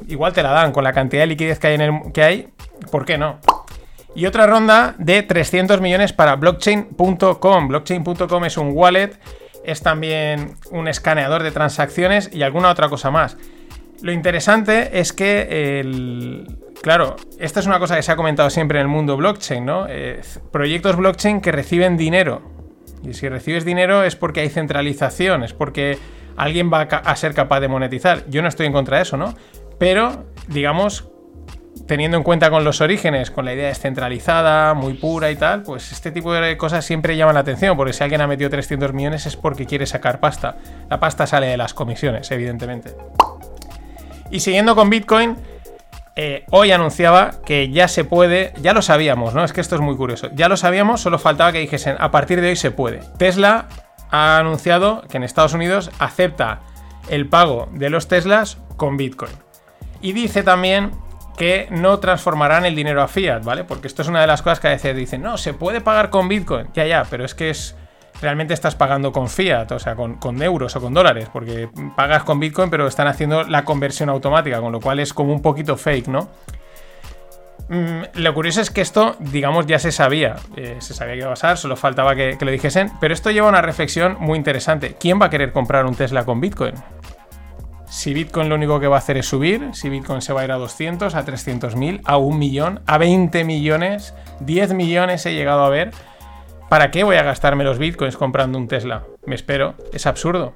[0.07, 2.49] Igual te la dan con la cantidad de liquidez que hay, en el, que hay
[2.91, 3.39] ¿por qué no?
[4.15, 7.67] Y otra ronda de 300 millones para blockchain.com.
[7.67, 9.19] Blockchain.com es un wallet,
[9.63, 13.37] es también un escaneador de transacciones y alguna otra cosa más.
[14.01, 16.45] Lo interesante es que
[16.85, 19.87] Claro, esta es una cosa que se ha comentado siempre en el mundo blockchain, ¿no?
[19.89, 22.43] Eh, proyectos blockchain que reciben dinero.
[23.03, 25.97] Y si recibes dinero es porque hay centralización, es porque
[26.37, 28.29] alguien va a ser capaz de monetizar.
[28.29, 29.33] Yo no estoy en contra de eso, ¿no?
[29.79, 31.09] Pero, digamos,
[31.87, 35.91] teniendo en cuenta con los orígenes, con la idea descentralizada, muy pura y tal, pues
[35.91, 39.25] este tipo de cosas siempre llaman la atención, porque si alguien ha metido 300 millones
[39.25, 40.57] es porque quiere sacar pasta.
[40.89, 42.95] La pasta sale de las comisiones, evidentemente.
[44.31, 45.37] Y siguiendo con Bitcoin,
[46.15, 49.43] eh, hoy anunciaba que ya se puede, ya lo sabíamos, ¿no?
[49.43, 50.29] Es que esto es muy curioso.
[50.33, 53.01] Ya lo sabíamos, solo faltaba que dijesen, a partir de hoy se puede.
[53.17, 53.67] Tesla
[54.09, 56.61] ha anunciado que en Estados Unidos acepta
[57.09, 59.31] el pago de los Teslas con Bitcoin.
[60.01, 60.91] Y dice también
[61.37, 63.63] que no transformarán el dinero a fiat, ¿vale?
[63.63, 66.09] Porque esto es una de las cosas que a veces dicen, no, se puede pagar
[66.09, 66.67] con Bitcoin.
[66.73, 67.75] Ya, ya, pero es que es.
[68.21, 71.67] Realmente estás pagando con fiat, o sea, con, euros o con dólares, porque
[71.97, 75.41] pagas con Bitcoin, pero están haciendo la conversión automática, con lo cual es como un
[75.41, 76.29] poquito fake, ¿no?
[77.67, 80.37] Mm, lo curioso es que esto, digamos, ya se sabía.
[80.55, 82.89] Eh, se sabía que iba a pasar, solo faltaba que, que, lo dijesen.
[83.01, 84.95] Pero esto lleva a una reflexión muy interesante.
[84.97, 86.75] ¿Quién va a querer comprar un Tesla con Bitcoin?
[87.95, 90.43] Si Bitcoin lo único que va a hacer es subir, si Bitcoin se va a
[90.43, 95.33] ir a 200, a 300 mil, a un millón, a 20 millones, 10 millones he
[95.33, 95.91] llegado a ver.
[96.67, 99.05] ¿Para qué voy a gastarme los Bitcoins comprando un Tesla?
[99.25, 100.55] Me espero, es absurdo.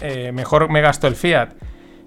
[0.00, 1.50] Eh, mejor me gasto el fiat.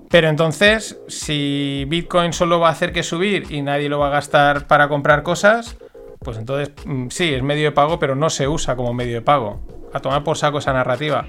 [0.10, 4.12] Pero entonces, si Bitcoin solo va a hacer que subir y nadie lo va a
[4.12, 5.78] gastar para comprar cosas,
[6.20, 9.22] pues entonces mm, sí, es medio de pago, pero no se usa como medio de
[9.22, 9.62] pago.
[9.94, 11.28] A tomar por saco esa narrativa.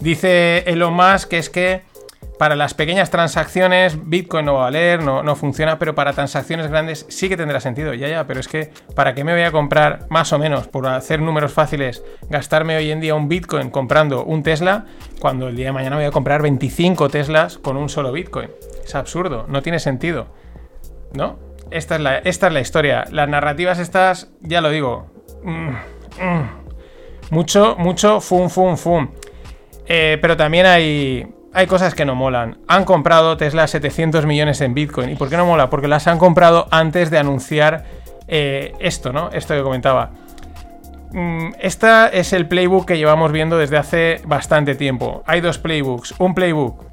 [0.00, 1.93] Dice Elon Musk que es que
[2.38, 6.68] para las pequeñas transacciones Bitcoin no va a valer, no, no, funciona, pero para transacciones
[6.68, 7.94] grandes sí que tendrá sentido.
[7.94, 10.86] Ya, ya, pero es que ¿para qué me voy a comprar más o menos, por
[10.86, 14.86] hacer números fáciles, gastarme hoy en día un Bitcoin comprando un Tesla,
[15.20, 18.50] cuando el día de mañana voy a comprar 25 Teslas con un solo Bitcoin?
[18.84, 20.26] Es absurdo, no tiene sentido.
[21.12, 21.38] ¿No?
[21.70, 23.04] Esta es la, esta es la historia.
[23.10, 25.06] Las narrativas estas, ya lo digo.
[25.42, 26.64] Mm, mm.
[27.30, 29.08] Mucho, mucho, fum, fum, fum.
[29.86, 32.58] Eh, pero también hay, hay cosas que no molan.
[32.68, 35.10] Han comprado Tesla 700 millones en Bitcoin.
[35.10, 35.70] ¿Y por qué no mola?
[35.70, 37.84] Porque las han comprado antes de anunciar
[38.26, 39.30] eh, esto, ¿no?
[39.30, 40.10] Esto que comentaba.
[41.60, 45.22] Este es el playbook que llevamos viendo desde hace bastante tiempo.
[45.26, 46.14] Hay dos playbooks.
[46.18, 46.84] Un playbook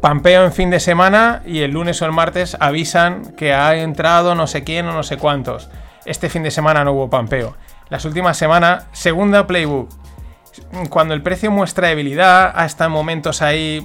[0.00, 4.34] pampeo en fin de semana y el lunes o el martes avisan que ha entrado
[4.34, 5.70] no sé quién o no sé cuántos.
[6.04, 7.56] Este fin de semana no hubo pampeo.
[7.90, 9.88] Las últimas semanas, segunda playbook
[10.88, 13.84] cuando el precio muestra debilidad, hasta momentos ahí,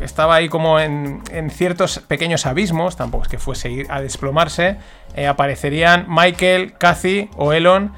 [0.00, 4.76] estaba ahí como en, ciertos pequeños abismos, tampoco es que fuese a desplomarse,
[5.14, 7.92] eh, aparecerían Michael, Cathy o Elon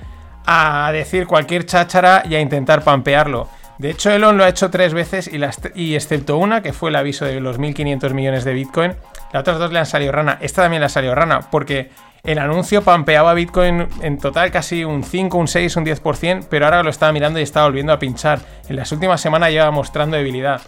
[0.46, 3.48] a decir cualquier cháchara y a intentar pampearlo.
[3.78, 5.38] De hecho, Elon lo ha hecho tres veces y,
[5.74, 8.94] y excepto una, que fue el aviso de los 1.500 millones de Bitcoin,
[9.32, 10.38] las otras dos le han salido rana.
[10.40, 11.90] Esta también le ha salido rana, porque
[12.26, 16.82] el anuncio pampeaba Bitcoin en total casi un 5, un 6, un 10%, pero ahora
[16.82, 18.40] lo estaba mirando y estaba volviendo a pinchar.
[18.68, 20.62] En las últimas semanas lleva mostrando debilidad.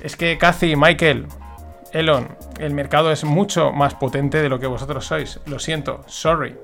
[0.00, 1.26] Es que Cathy, Michael,
[1.92, 2.28] Elon,
[2.60, 5.40] el mercado es mucho más potente de lo que vosotros sois.
[5.46, 6.54] Lo siento, sorry.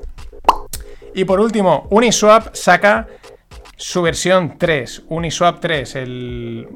[1.14, 3.06] Y por último, Uniswap saca
[3.76, 5.04] su versión 3.
[5.08, 6.68] Uniswap 3, el,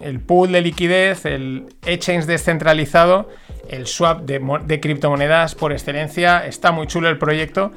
[0.00, 3.28] el pool de liquidez, el exchange descentralizado
[3.70, 6.44] el swap de, criptomonedas por excelencia.
[6.44, 7.70] Está muy chulo el proyecto.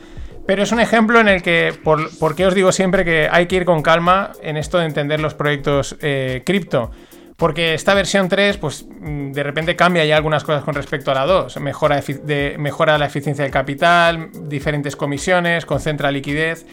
[0.46, 3.56] Pero es un ejemplo en el que, por, qué os digo siempre que hay que
[3.56, 6.92] ir con calma en esto de entender los proyectos eh, cripto.
[7.38, 11.14] Porque esta versión 3, pues mm, de repente cambia ya algunas cosas con respecto a
[11.14, 11.60] la 2.
[11.62, 16.66] Mejora, de, mejora la eficiencia del capital, diferentes comisiones, concentra liquidez.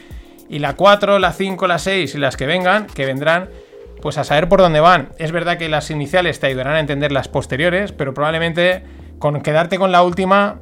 [0.50, 3.48] Y la 4, la 5, la 6 y las que vengan, que vendrán,
[4.02, 5.10] pues a saber por dónde van.
[5.16, 8.82] Es verdad que las iniciales te ayudarán a entender las posteriores, pero probablemente
[9.20, 10.58] con quedarte con la última,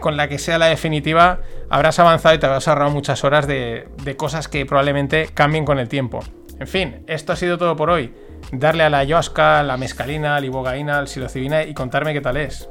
[0.00, 1.38] con la que sea la definitiva,
[1.70, 3.86] habrás avanzado y te habrás ahorrado muchas horas de,
[4.16, 6.18] cosas que probablemente cambien con el tiempo.
[6.58, 8.12] En fin, esto ha sido todo por hoy.
[8.50, 12.68] Darle a la ayahuasca, la mescalina, la ibogaína, el psilocibina y contarme qué tal es.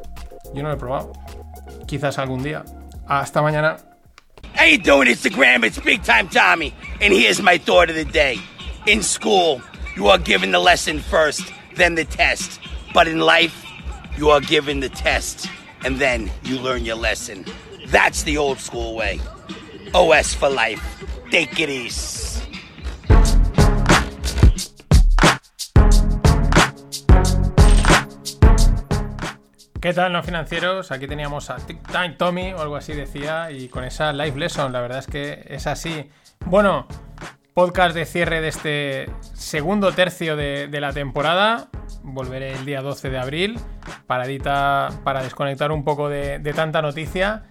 [0.53, 1.13] Yo no lo he probado.
[1.85, 2.65] Quizás algún día.
[3.07, 3.77] Hasta mañana.
[4.57, 5.63] How you doing, Instagram?
[5.63, 8.39] It's Big Time Tommy, and here's my thought of the day.
[8.87, 9.61] In school,
[9.95, 12.59] you are given the lesson first, then the test.
[12.91, 13.63] But in life,
[14.17, 15.47] you are given the test,
[15.85, 17.45] and then you learn your lesson.
[17.89, 19.19] That's the old school way.
[19.93, 21.03] OS for life.
[21.29, 22.16] Take it easy.
[29.81, 30.91] ¿Qué tal, no financieros?
[30.91, 34.73] Aquí teníamos a Tic Time Tommy o algo así decía, y con esa live lesson,
[34.73, 36.09] la verdad es que es así.
[36.45, 36.87] Bueno,
[37.53, 41.69] podcast de cierre de este segundo tercio de, la temporada.
[42.01, 43.59] Volveré el día 12 de abril,
[44.07, 47.43] paradita para desconectar un poco de, tanta noticia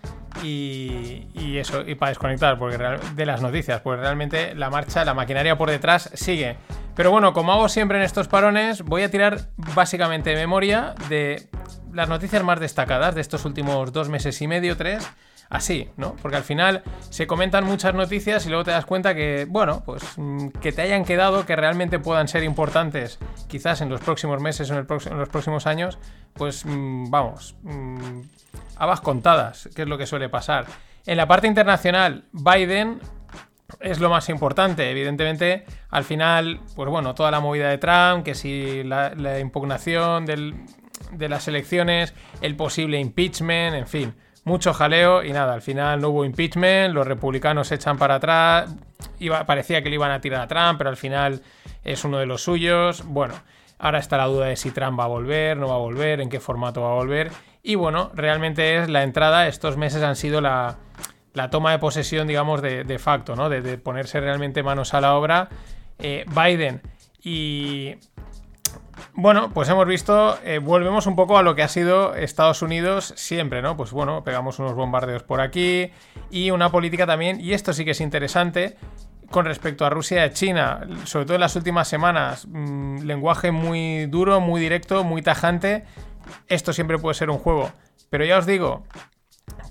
[0.42, 2.78] y, eso, y para desconectar porque
[3.14, 6.56] de las noticias, porque realmente la marcha, la maquinaria por detrás sigue.
[6.94, 11.48] Pero bueno, como hago siempre en estos parones, voy a tirar básicamente de memoria de
[11.92, 15.06] las noticias más destacadas de estos últimos dos meses y medio, tres
[15.48, 16.16] así, ¿no?
[16.20, 20.02] Porque al final se comentan muchas noticias y luego te das cuenta que, bueno, pues
[20.16, 23.18] mm, que te hayan quedado, que realmente puedan ser importantes,
[23.48, 24.86] quizás en los próximos meses o en,
[25.18, 25.98] los próximos años,
[26.36, 28.20] pues mm, vamos, mm,
[28.76, 30.66] habas contadas, que es lo que suele pasar.
[31.06, 33.00] En la parte internacional, Biden
[33.80, 34.90] es lo más importante.
[34.90, 41.28] Evidentemente, al final, pues bueno, toda la movida de Trump, que si la, impugnación de
[41.28, 44.14] las elecciones, el posible impeachment, en fin
[44.46, 48.72] mucho jaleo y nada, al final no hubo impeachment, los republicanos se echan para atrás,
[49.18, 51.42] iba, parecía que le iban a tirar a Trump, pero al final
[51.82, 53.04] es uno de los suyos.
[53.04, 53.34] Bueno,
[53.78, 56.28] ahora está la duda de si Trump va a volver, no va a volver, en
[56.28, 57.30] qué formato va a volver.
[57.62, 60.78] Y bueno, realmente es la entrada, estos meses han sido la,
[61.50, 63.48] toma de posesión, digamos, de, facto, ¿no?
[63.48, 65.48] De, ponerse realmente manos a la obra.
[65.98, 66.82] Eh, Biden
[67.22, 67.96] y
[69.14, 73.14] Bueno, pues hemos visto, eh, volvemos un poco a lo que ha sido Estados Unidos
[73.16, 73.76] siempre, ¿no?
[73.76, 75.90] Pues bueno, pegamos unos bombardeos por aquí
[76.30, 78.76] y una política también, y esto sí que es interesante,
[79.30, 84.06] con respecto a Rusia y China, sobre todo en las últimas semanas, mmm, lenguaje muy
[84.06, 85.84] duro, muy directo, muy tajante,
[86.48, 87.72] esto siempre puede ser un juego,
[88.10, 88.84] pero ya os digo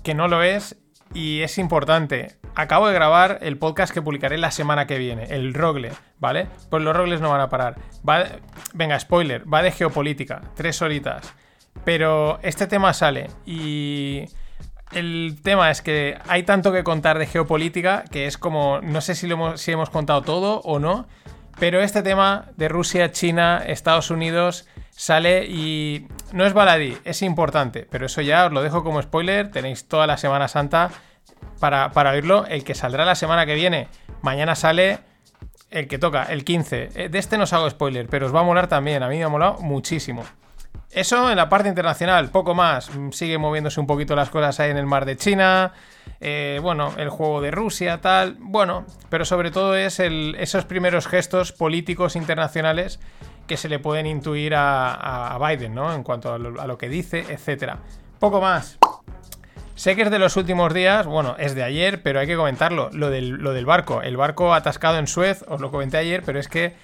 [0.02, 0.76] que no lo es
[1.14, 2.36] y es importante.
[2.54, 6.46] Acabo de grabar el podcast que publicaré la semana que viene, el Rogle, ¿vale?
[6.70, 7.76] Pues los Rogles no van a parar.
[8.72, 11.34] Venga, spoiler, va de geopolítica, tres horitas.
[11.84, 14.24] Pero este tema sale y
[14.92, 19.14] el tema es que hay tanto que contar de geopolítica que es como, no sé
[19.14, 21.06] si, lo hemos, si hemos contado todo o no,
[21.58, 27.86] pero este tema de Rusia, China, Estados Unidos sale y no es baladí, es importante,
[27.90, 30.90] pero eso ya os lo dejo como spoiler, tenéis toda la Semana Santa
[31.60, 33.88] para, para oírlo, el que saldrá la semana que viene,
[34.22, 35.00] mañana sale
[35.70, 38.40] el que toca, el 15, Eh, de este no os hago spoiler, pero os va
[38.40, 40.24] a molar también, a mí me ha molado muchísimo.
[40.96, 42.90] Eso en la parte internacional, poco más.
[43.10, 45.74] Sigue moviéndose un poquito las cosas ahí en el mar de China.
[46.20, 48.36] Eh, bueno, el juego de Rusia, tal.
[48.38, 52.98] Bueno, pero sobre todo es esos primeros gestos políticos internacionales
[53.46, 55.92] que se le pueden intuir a, Biden, ¿no?
[55.92, 57.80] En cuanto a lo, que dice, etcétera.
[58.18, 58.78] Poco más.
[59.74, 62.88] Sé que es de los últimos días, bueno, es de ayer, pero hay que comentarlo.
[62.94, 64.00] Lo del, lo del barco.
[64.00, 66.74] El barco atascado en Suez, os lo comenté ayer, pero es que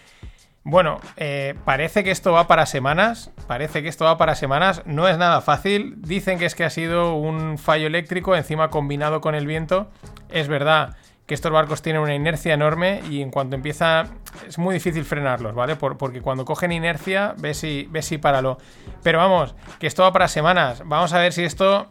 [0.64, 3.30] bueno, eh, parece que esto va para semanas.
[3.48, 4.82] Parece que esto va para semanas.
[4.86, 5.94] No es nada fácil.
[5.98, 9.90] Dicen que es que ha sido un fallo eléctrico, encima combinado con el viento.
[10.28, 10.96] Es verdad
[11.26, 14.04] que estos barcos tienen una inercia enorme y en cuanto empieza.
[14.46, 15.74] Es muy difícil frenarlos, ¿vale?
[15.74, 18.58] Por, porque cuando cogen inercia, ves si, ves si páralo.
[19.02, 20.82] Pero vamos, que esto va para semanas.
[20.86, 21.88] Vamos a ver si esto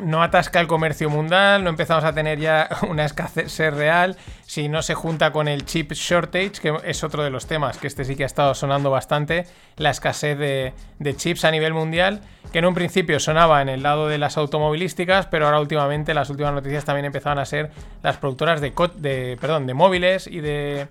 [0.00, 4.16] no atasca el comercio mundial, no empezamos a tener ya una escasez real,
[4.46, 7.86] si no se junta con el chip shortage, que es otro de los temas, que
[7.86, 9.46] este sí que ha estado sonando bastante,
[9.76, 10.72] la escasez de,
[11.16, 12.20] chips a nivel mundial,
[12.52, 16.30] que en un principio sonaba en el lado de las automovilísticas, pero ahora últimamente las
[16.30, 17.70] últimas noticias también empezaban a ser
[18.02, 20.88] las productoras de, de, perdón, de móviles y de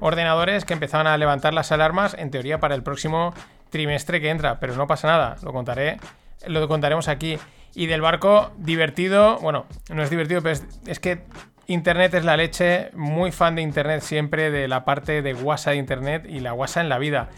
[0.00, 3.34] ordenadores que empezaban a levantar las alarmas, en teoría para el próximo
[3.70, 5.98] trimestre que entra, pero no pasa nada, lo contaré,
[6.46, 7.38] lo contaremos aquí.
[7.76, 9.38] Y del barco, divertido.
[9.40, 11.20] Bueno, no es divertido, pero es, que
[11.66, 12.90] Internet es la leche.
[12.94, 16.84] Muy fan de Internet siempre, de la parte de WhatsApp de Internet y la WhatsApp
[16.84, 17.28] en la vida.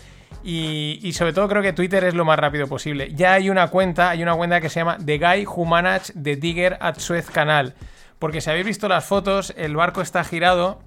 [0.45, 3.12] Y, y, sobre todo creo que Twitter es lo más rápido posible.
[3.14, 6.36] Ya hay una cuenta, hay una cuenta que se llama The Guy Who Managed the
[6.36, 7.74] Digger at Suez Canal.
[8.20, 10.78] Porque si habéis visto las fotos, el barco está girado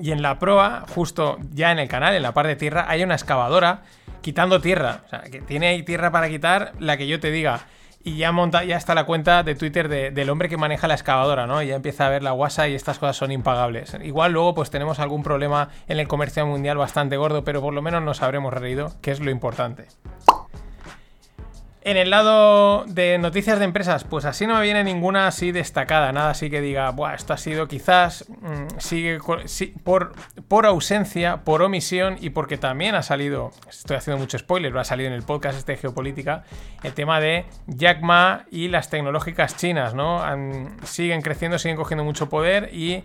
[0.00, 3.02] y en la proa, justo ya en el canal, en la parte de tierra, hay
[3.02, 3.82] una excavadora
[4.22, 5.02] quitando tierra.
[5.04, 7.66] O sea, que tiene ahí tierra para quitar la que yo te diga.
[8.06, 10.94] Y ya, monta, ya está la cuenta de Twitter de, del hombre que maneja la
[10.94, 11.60] excavadora, ¿no?
[11.60, 13.96] Y ya empieza a ver la guasa y estas cosas son impagables.
[14.00, 17.82] Igual luego pues tenemos algún problema en el comercio mundial bastante gordo, pero por lo
[17.82, 19.88] menos nos habremos reído, que es lo importante.
[21.86, 26.10] En el lado de noticias de empresas, pues así no me viene ninguna así destacada,
[26.10, 28.24] nada así que diga, Buah, esto ha sido quizás
[28.78, 29.18] sí,
[29.84, 34.84] por, ausencia, por omisión y porque también ha salido, estoy haciendo mucho spoiler, lo ha
[34.84, 36.42] salido en el podcast este de geopolítica,
[36.82, 40.24] el tema de Jack Ma y las tecnológicas chinas, ¿no?
[40.82, 43.04] Siguen creciendo, siguen cogiendo mucho poder y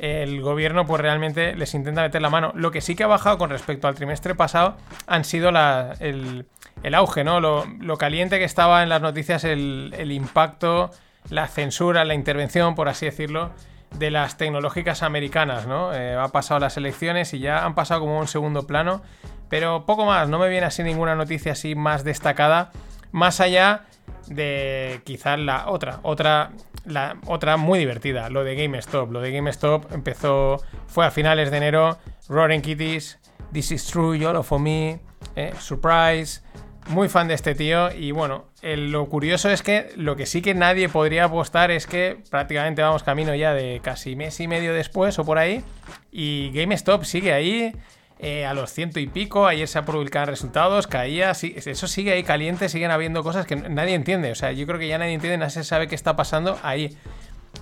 [0.00, 2.50] el gobierno pues realmente les intenta meter la mano.
[2.56, 6.44] Lo que sí que ha bajado con respecto al trimestre pasado han sido la, el,
[6.82, 7.40] el, auge, ¿no?
[7.40, 10.90] Lo, caliente que estaba en las noticias el, el, impacto,
[11.30, 13.50] la censura, la intervención, por así decirlo,
[13.98, 15.94] de las tecnológicas americanas, ¿no?
[15.94, 19.02] Eh, ha pasado las elecciones y ya han pasado como un segundo plano,
[19.48, 22.70] pero poco más, no me viene así ninguna noticia así más destacada,
[23.12, 23.84] más allá
[24.26, 26.50] de quizás la otra, otra
[26.86, 29.10] la otra muy divertida, lo de GameStop.
[29.10, 31.98] Lo de GameStop empezó, fue a finales de enero.
[32.28, 33.18] Roaring Kitties,
[33.52, 35.00] This is True, YOLO for Me,
[35.34, 36.42] eh, Surprise.
[36.88, 37.90] Muy fan de este tío.
[37.92, 42.18] Y bueno, lo curioso es que lo que sí que nadie podría apostar es que
[42.30, 45.64] prácticamente vamos camino ya de casi mes y medio después o por ahí.
[46.12, 47.72] Y GameStop sigue ahí.
[48.18, 52.22] Eh, a los ciento y pico, ayer se publicaron resultados, caía, sí, eso sigue ahí
[52.22, 55.36] caliente, siguen habiendo cosas que nadie entiende, o sea, yo creo que ya nadie entiende,
[55.36, 56.96] nadie sabe qué está pasando ahí.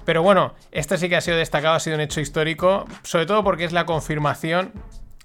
[0.04, 3.42] Pero bueno, este sí que ha sido destacado, ha sido un hecho histórico, sobre todo
[3.42, 4.70] porque es la confirmación,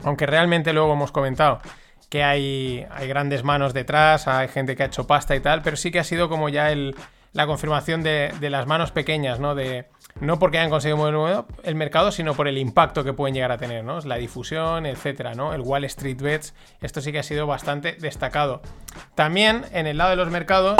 [0.04, 1.62] aunque realmente luego hemos comentado
[2.10, 5.78] que hay, hay grandes manos detrás, hay gente que ha hecho pasta y tal, pero
[5.78, 6.96] sí que ha sido como ya el,
[7.34, 9.54] la confirmación de, las manos pequeñas, ¿no?
[9.56, 9.86] De,
[10.20, 13.58] no porque hayan conseguido mover el mercado, sino por el impacto que pueden llegar a
[13.58, 14.00] tener, ¿no?
[14.02, 15.54] La difusión, etcétera, ¿no?
[15.54, 18.62] El Wall Street Bets, esto sí que ha sido bastante destacado.
[19.16, 20.78] También en el lado de los mercados,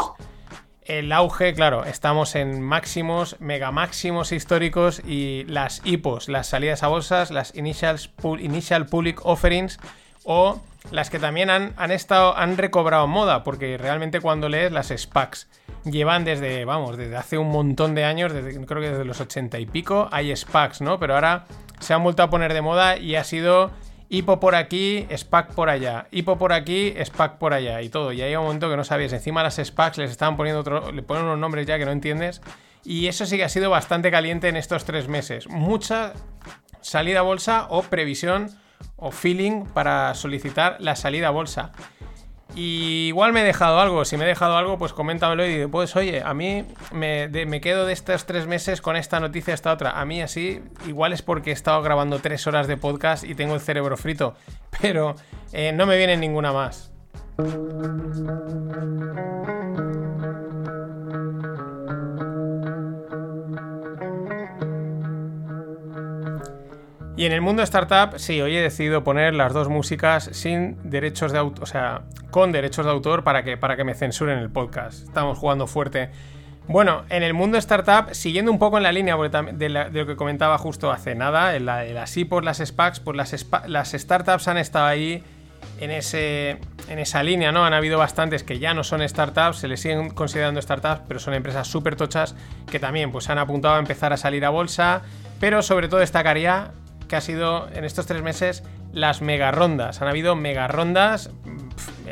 [0.84, 6.88] el auge, claro, estamos en máximos, mega máximos históricos y las IPOs, las salidas a
[6.88, 9.80] bolsas, las Initial Public Offerings
[10.24, 14.88] o las que también han, han, estado, han recobrado moda, porque realmente cuando lees las
[14.88, 15.48] SPACs
[15.86, 19.60] llevan desde, vamos, desde hace un montón de años, desde, creo que desde los 80
[19.60, 21.00] y pico, hay SPACs, ¿no?
[21.00, 21.46] Pero ahora
[21.80, 23.72] se han vuelto a poner de moda y ha sido
[24.10, 28.12] hipo por aquí, SPAC por allá, hipo por aquí, SPAC por allá y todo.
[28.12, 31.04] Y hay un momento que no sabías, encima las SPACs les estaban poniendo otro, le
[31.04, 32.42] ponen unos nombres ya que no entiendes.
[32.84, 35.48] Y eso sí que ha sido bastante caliente en estos tres meses.
[35.48, 36.14] Mucha
[36.82, 38.50] salida a bolsa o previsión
[38.96, 41.72] o feeling para solicitar la salida a bolsa.
[42.56, 44.06] Y igual me he dejado algo.
[44.06, 47.86] Si me he dejado algo, pues coméntamelo y digo, pues oye, a mí me, quedo
[47.86, 50.00] de estos tres meses con esta noticia, esta otra.
[50.00, 53.54] A mí así, igual es porque he estado grabando tres horas de podcast y tengo
[53.54, 54.36] el cerebro frito.
[54.82, 55.16] Pero
[55.54, 56.92] eh, no me viene ninguna más.
[67.20, 71.34] Y en el mundo startup, sí, hoy he decidido poner las dos músicas sin derechos
[71.34, 74.50] de autor, o sea, con derechos de autor para que, para que me censuren el
[74.50, 75.04] podcast.
[75.04, 76.12] Estamos jugando fuerte.
[76.70, 80.58] Bueno, en el mundo startup, siguiendo un poco en la línea de, lo que comentaba
[80.58, 81.84] justo hace nada, en la,
[82.30, 85.22] por las SPACs, pues las, las startups han estado ahí
[85.82, 86.52] en, ese,
[86.88, 87.66] en esa línea, ¿no?
[87.66, 91.34] Han habido bastantes que ya no son startups, se les siguen considerando startups, pero son
[91.34, 92.34] empresas súper tochas
[92.72, 95.02] que también pues, han apuntado a empezar a salir a bolsa,
[95.42, 96.72] pero sobre todo destacaría
[97.10, 100.02] que ha sido en estos tres meses las mega rondas.
[100.02, 101.32] Han habido mega rondas.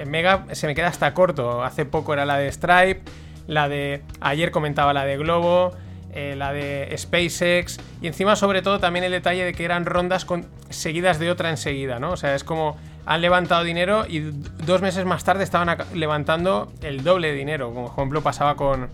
[0.05, 1.63] Mega se me queda hasta corto.
[1.63, 3.03] Hace poco era la de Stripe,
[3.47, 4.03] la de.
[4.19, 5.71] Ayer comentaba la de Globo,
[6.11, 7.79] eh, la de SpaceX.
[8.01, 10.27] Y encima, sobre todo, también el detalle de que eran rondas
[10.69, 12.11] seguidas de otra enseguida, ¿no?
[12.11, 12.75] O sea, es como
[13.05, 17.73] han levantado dinero y dos meses más tarde estaban levantando el doble de dinero.
[17.73, 18.89] Como ejemplo pasaba con.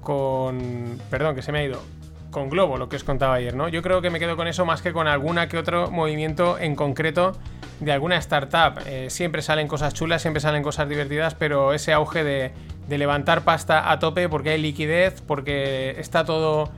[0.00, 0.98] Con.
[1.10, 1.80] Perdón, que se me ha ido
[2.34, 3.68] con Globo, lo que os contaba ayer, ¿no?
[3.68, 6.74] Yo creo que me quedo con eso más que con alguna que otro movimiento en
[6.74, 7.32] concreto
[7.78, 8.80] de alguna startup.
[8.86, 12.52] Eh, siempre salen cosas chulas, siempre salen cosas divertidas, pero ese auge de,
[12.88, 16.70] levantar pasta a tope porque hay liquidez, porque está todo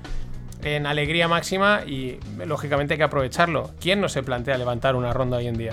[0.62, 3.70] en alegría máxima y lógicamente hay que aprovecharlo.
[3.80, 5.72] ¿Quién no se plantea levantar una ronda hoy en día?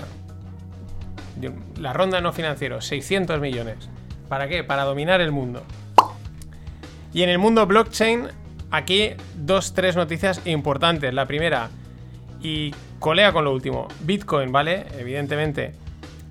[1.78, 3.90] La ronda no financiero, 600 millones.
[4.30, 4.64] ¿Para qué?
[4.64, 5.62] Para dominar el mundo.
[7.12, 8.28] Y en el mundo blockchain
[8.74, 11.14] Aquí dos, tres noticias importantes.
[11.14, 11.70] La primera,
[12.42, 14.86] y colea con lo último, Bitcoin, ¿vale?
[14.98, 15.74] Evidentemente.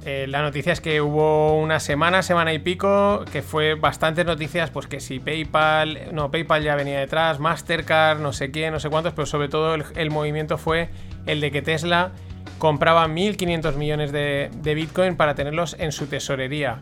[0.04, 4.70] Eh, la noticia es que hubo una semana, semana y pico, que fue bastantes noticias,
[4.72, 8.89] pues que si PayPal, no, PayPal ya venía detrás, Mastercard, no sé quién, no sé
[8.89, 10.89] cuántos, pero sobre todo el, movimiento fue
[11.26, 12.12] el de que Tesla
[12.58, 16.82] compraba 1.500 millones de, de Bitcoin para tenerlos en su tesorería.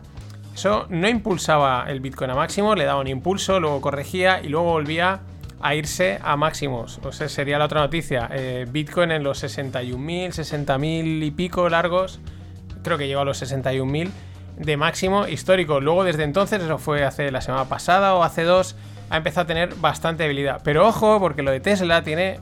[0.52, 4.72] Eso no impulsaba el Bitcoin a máximo, le daba un impulso, luego corregía y luego
[4.72, 5.20] volvía
[5.62, 7.00] a irse a máximos.
[7.04, 8.28] O sea, sería la otra noticia.
[8.32, 12.20] Eh, Bitcoin en los 61.000, 60.000 y pico largos.
[12.82, 14.10] Creo que llegó a los 61.000
[14.56, 15.80] de máximo histórico.
[15.80, 18.76] Luego desde entonces, eso fue hace la semana pasada o hace dos,
[19.08, 20.60] ha empezado a tener bastante habilidad.
[20.64, 22.40] Pero ojo, porque lo de Tesla tiene...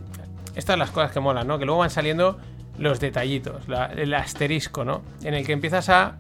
[0.57, 1.59] Estas son las cosas que molan, ¿no?
[1.59, 2.39] Que luego van saliendo
[2.79, 3.62] los detallitos,
[3.97, 5.03] el asterisco, ¿no?
[5.23, 6.16] En el que empiezas a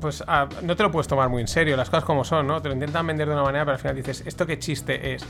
[0.00, 0.24] pues
[0.62, 2.60] no te lo puedes tomar muy en serio, las cosas como son, ¿no?
[2.60, 5.24] Te lo intentan vender de una manera, pero al final dices, ¿esto qué chiste es?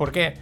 [0.00, 0.32] ¿Por qué?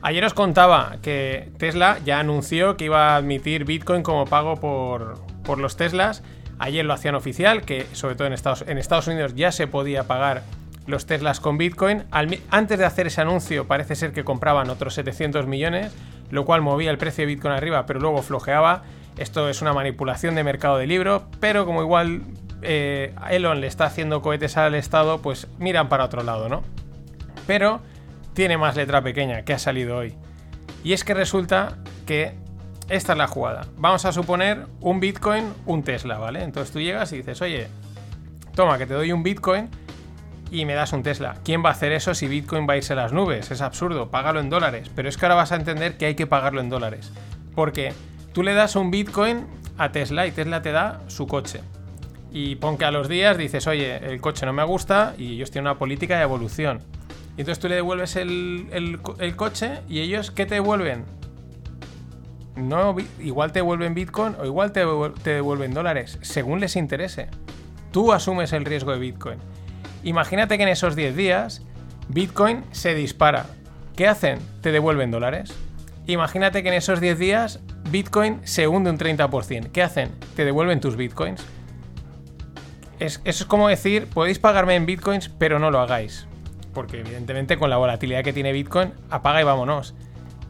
[0.00, 5.58] Ayer os contaba que Tesla ya anunció que iba a admitir Bitcoin como pago por,
[5.58, 6.22] los Teslas.
[6.58, 10.04] Ayer lo hacían oficial, que sobre todo en Estados, en Estados Unidos ya se podía
[10.04, 10.44] pagar
[10.86, 12.04] los Teslas con Bitcoin.
[12.48, 15.92] antes de hacer ese anuncio parece ser que compraban otros 700 millones,
[16.30, 18.84] lo cual movía el precio de Bitcoin arriba, pero luego flojeaba.
[19.18, 22.22] Esto es una manipulación de mercado de libro, pero como igual
[22.62, 26.62] eh, Elon le está haciendo cohetes al Estado, pues miran para otro lado, ¿no?
[27.46, 27.82] Pero
[28.34, 30.14] tiene más letra pequeña que ha salido hoy.
[30.84, 32.34] Y es que resulta que
[32.88, 33.66] esta es la jugada.
[33.76, 36.42] Vamos a suponer un Bitcoin, un Tesla, ¿vale?
[36.42, 37.68] Entonces tú llegas y dices, oye,
[38.54, 39.68] toma, que te doy un Bitcoin
[40.50, 41.36] y me das un Tesla.
[41.44, 43.50] ¿Quién va a hacer eso si Bitcoin va a irse a las nubes?
[43.50, 44.90] Es absurdo, págalo en dólares.
[44.94, 47.12] Pero es que ahora vas a entender que hay que pagarlo en dólares.
[47.54, 47.92] Porque
[48.34, 49.46] tú le das un Bitcoin
[49.78, 51.60] a Tesla y Tesla te da su coche.
[52.30, 55.50] Y pon que a los días dices, oye, el coche no me gusta y ellos
[55.50, 56.80] tienen una política de evolución.
[57.36, 59.00] Y entonces tú le devuelves el,
[59.36, 61.04] coche y ellos, ¿qué te devuelven?
[62.56, 64.84] No, igual te devuelven Bitcoin o igual te,
[65.22, 67.28] te devuelven dólares, según les interese.
[67.90, 69.38] Tú asumes el riesgo de Bitcoin.
[70.02, 71.62] Imagínate que en esos 10 días
[72.08, 73.46] Bitcoin se dispara.
[73.96, 74.38] ¿Qué hacen?
[74.60, 75.54] Te devuelven dólares.
[76.06, 77.60] Imagínate que en esos 10 días
[77.90, 79.70] Bitcoin se hunde un 30%.
[79.72, 80.10] ¿Qué hacen?
[80.36, 81.42] Te devuelven tus Bitcoins.
[82.98, 86.26] eso es como decir, podéis pagarme en Bitcoins, pero no lo hagáis
[86.72, 89.94] porque evidentemente con la volatilidad que tiene Bitcoin, apaga y vámonos.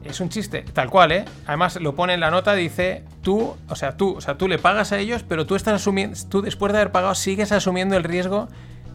[0.04, 1.24] Es un chiste, tal cual, ¿eh?
[1.46, 4.58] Además lo pone en la nota, dice, tú, o sea, tú, o sea, tú le
[4.58, 8.02] pagas a ellos, pero tú estás asumiendo, tú después de haber pagado sigues asumiendo el
[8.02, 8.48] riesgo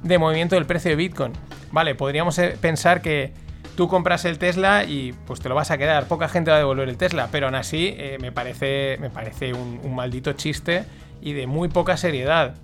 [0.03, 1.31] de movimiento del precio de Bitcoin.
[1.71, 3.31] Vale, podríamos eh, pensar que
[3.77, 6.59] tú compras el Tesla y pues te lo vas a quedar, poca gente va a
[6.59, 10.83] devolver el Tesla, pero aún así eh, me parece, me parece un, un maldito chiste
[11.21, 12.55] y de muy poca seriedad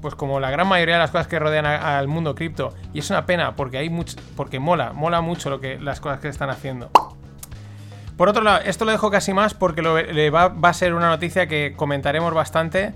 [0.00, 2.74] pues como la gran mayoría de las cosas que rodean al mundo cripto.
[2.92, 6.20] Y es una pena porque hay mucho, porque mola, mola mucho lo que, las cosas
[6.20, 6.90] que están haciendo.
[8.16, 9.80] Por otro lado, esto lo dejo casi más porque
[10.30, 12.92] va, a ser una noticia que comentaremos bastante.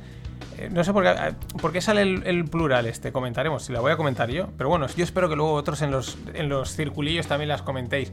[0.59, 3.93] Eh, No sé por qué, por sale el, el plural este, comentaremos, si la voy
[3.93, 4.49] a comentar yo.
[4.59, 8.13] Pero bueno, yo espero que luego otros en los, en los circulillos también las comentéis.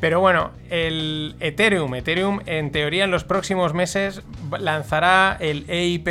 [0.00, 4.22] Pero bueno, el Ethereum, Ethereum en teoría en los próximos meses
[4.58, 6.06] lanzará el EIP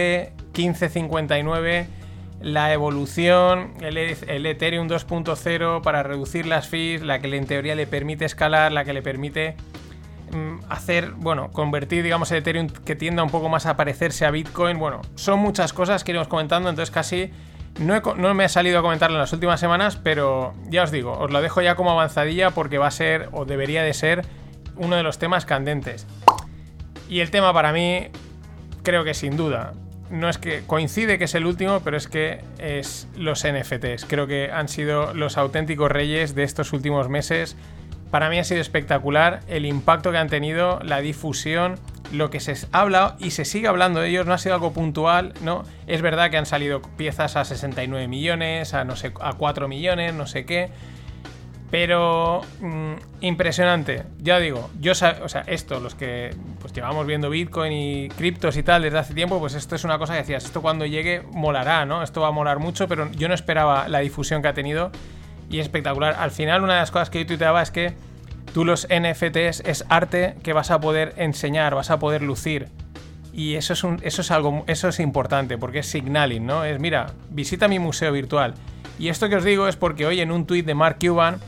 [0.55, 1.98] 1559
[2.41, 4.17] la evolución, el, E-
[4.49, 8.93] Ethereum 2.0 para reducir las fees, la que en teoría le permite escalar, la que
[8.93, 9.55] le permite
[10.31, 14.31] mm, hacer, bueno, convertir, digamos, el Ethereum que tienda un poco más a parecerse a
[14.31, 14.79] Bitcoin.
[14.79, 17.31] Bueno, son muchas cosas que iremos comentando, entonces casi
[17.79, 21.13] no, no me ha salido a comentarlo en las últimas semanas, pero ya os digo,
[21.13, 24.25] os lo dejo ya como avanzadilla porque va a ser, o debería de ser,
[24.77, 26.07] uno de los temas candentes.
[27.09, 28.07] Y el tema para mí,
[28.83, 29.73] creo que sin duda,
[30.09, 34.05] no es que coincide que es el último, pero es que es los NFTs.
[34.07, 37.55] Creo que han sido los auténticos reyes de estos últimos meses.
[38.11, 41.75] Para mí ha sido espectacular el impacto que han tenido, la difusión,
[42.11, 44.25] lo que se habla y se sigue hablando de ellos.
[44.25, 45.63] No ha sido algo puntual, ¿no?
[45.85, 50.13] Es verdad que han salido piezas a 69 millones, a no sé, a 4 millones,
[50.13, 50.69] no sé qué.
[51.71, 57.71] Pero mm, impresionante, ya digo, yo o sea, esto, los que pues llevamos viendo Bitcoin
[57.71, 60.61] y criptos y tal desde hace tiempo, pues esto es una cosa que decías, esto
[60.63, 62.01] cuando llegue molará, ¿no?
[62.01, 64.91] Esto va a molar mucho, pero yo no esperaba la difusión que ha tenido
[65.49, 66.15] y es espectacular.
[66.17, 67.93] Al final, una de las cosas que yo tuiteaba es que
[68.53, 72.67] tú los NFTs es arte que vas a poder enseñar, vas a poder lucir.
[73.31, 76.65] Y eso es, un, eso es algo, eso es importante, porque es signaling, ¿no?
[76.65, 78.55] Es, mira, visita mi museo virtual.
[78.97, 81.39] Y esto que os digo es porque hoy en un tuit de Mark Cuban,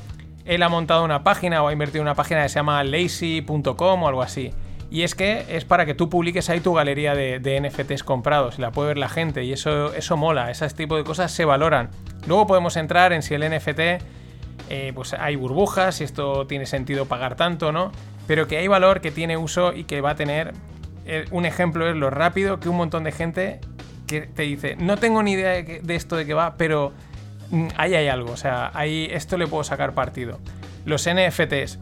[0.45, 4.03] él ha montado una página o ha invertido en una página que se llama lazy.com
[4.03, 4.51] o algo así.
[4.89, 8.61] Y es que es para que tú publiques ahí tu galería de, NFTs comprados y
[8.61, 9.43] la puede ver la gente.
[9.45, 11.89] Y eso, eso mola, ese tipo de cosas se valoran.
[12.27, 13.79] Luego podemos entrar en si el NFT
[14.69, 17.91] eh, pues hay burbujas, si esto tiene sentido pagar tanto, ¿no?
[18.27, 20.53] Pero que hay valor, que tiene uso y que va a tener.
[21.05, 23.59] eh, un ejemplo es lo rápido que un montón de gente
[24.07, 26.91] que te dice, no tengo ni idea de, esto de qué va, pero
[27.77, 30.39] ahí hay algo, o sea, ahí esto le puedo sacar partido.
[30.85, 31.79] Los NFTs.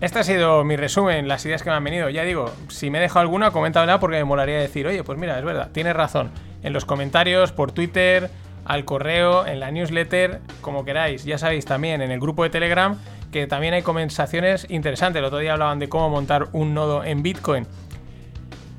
[0.00, 2.10] Este ha sido mi resumen, las ideas que me han venido.
[2.10, 5.38] Ya digo, si me he dejado alguna, coméntamela porque me molaría decir, oye, pues mira,
[5.38, 6.30] es verdad, tienes razón.
[6.62, 8.28] En los comentarios, por Twitter,
[8.64, 11.24] al correo, en la newsletter, como queráis.
[11.24, 12.98] Ya sabéis también en el grupo de Telegram
[13.34, 15.18] que también hay conversaciones interesantes.
[15.18, 17.66] El otro día hablaban de cómo montar un nodo en Bitcoin.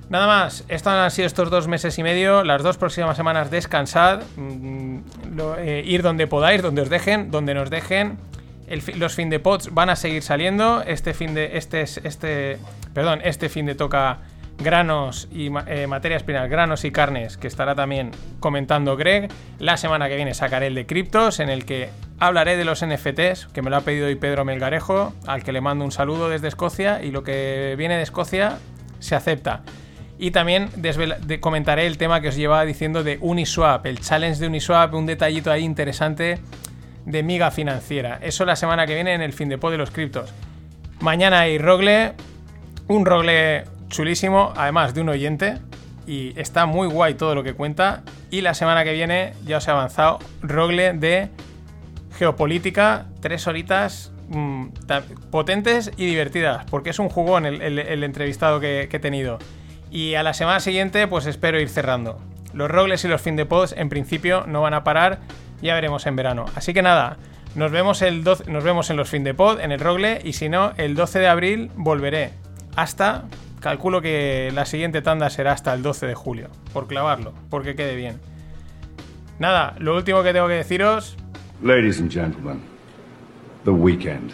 [0.09, 2.43] Nada más, estos han sido estos dos meses y medio.
[2.43, 4.99] Las dos próximas semanas descansad, mm,
[5.57, 8.17] eh, ir donde podáis, donde os dejen, donde nos dejen.
[8.95, 10.83] Los fin de pods van a seguir saliendo.
[10.83, 11.57] Este fin de.
[11.57, 11.97] Este es.
[11.97, 12.57] Este.
[12.93, 14.19] Perdón, este fin de toca
[14.57, 19.29] granos y eh, materias primas, granos y carnes, que estará también comentando Greg.
[19.59, 21.89] La semana que viene sacaré el de criptos, en el que
[22.19, 25.61] hablaré de los NFTs, que me lo ha pedido hoy Pedro Melgarejo, al que le
[25.61, 27.03] mando un saludo desde Escocia.
[27.03, 28.57] Y lo que viene de Escocia
[28.99, 29.63] se acepta.
[30.17, 30.69] Y también
[31.41, 35.51] comentaré el tema que os llevaba diciendo de Uniswap, el challenge de Uniswap, un detallito
[35.51, 36.39] ahí interesante
[37.05, 38.19] de miga financiera.
[38.21, 40.33] Eso la semana que viene en el fin de pod de los criptos.
[41.01, 42.13] Mañana hay Rogle,
[42.87, 45.57] un Rogle chulísimo, además de un oyente,
[46.07, 48.03] y está muy guay todo lo que cuenta.
[48.31, 51.29] Y la semana que viene, ya os he avanzado, Rogle de
[52.17, 54.67] geopolítica, tres horitas mm,
[55.29, 59.39] potentes y divertidas, porque es un jugón el, el- entrevistado que he tenido.
[59.95, 62.19] Y a la semana siguiente, pues espero ir cerrando.
[62.51, 65.19] Los Rogles y los fin de pods, en principio, no van a parar,
[65.61, 66.43] ya veremos en verano.
[66.53, 67.15] Así que nada,
[67.55, 70.33] nos vemos, el 12 nos vemos en los fin de pod, en el Rogle, y
[70.33, 72.33] si no, el 12 de abril volveré.
[72.75, 73.23] Hasta,
[73.61, 77.95] calculo que la siguiente tanda será hasta el 12 de julio, por clavarlo, porque quede
[77.95, 78.19] bien.
[79.39, 81.15] Nada, lo último que tengo que deciros,
[81.63, 82.59] Ladies and gentlemen,
[83.63, 84.33] the weekend.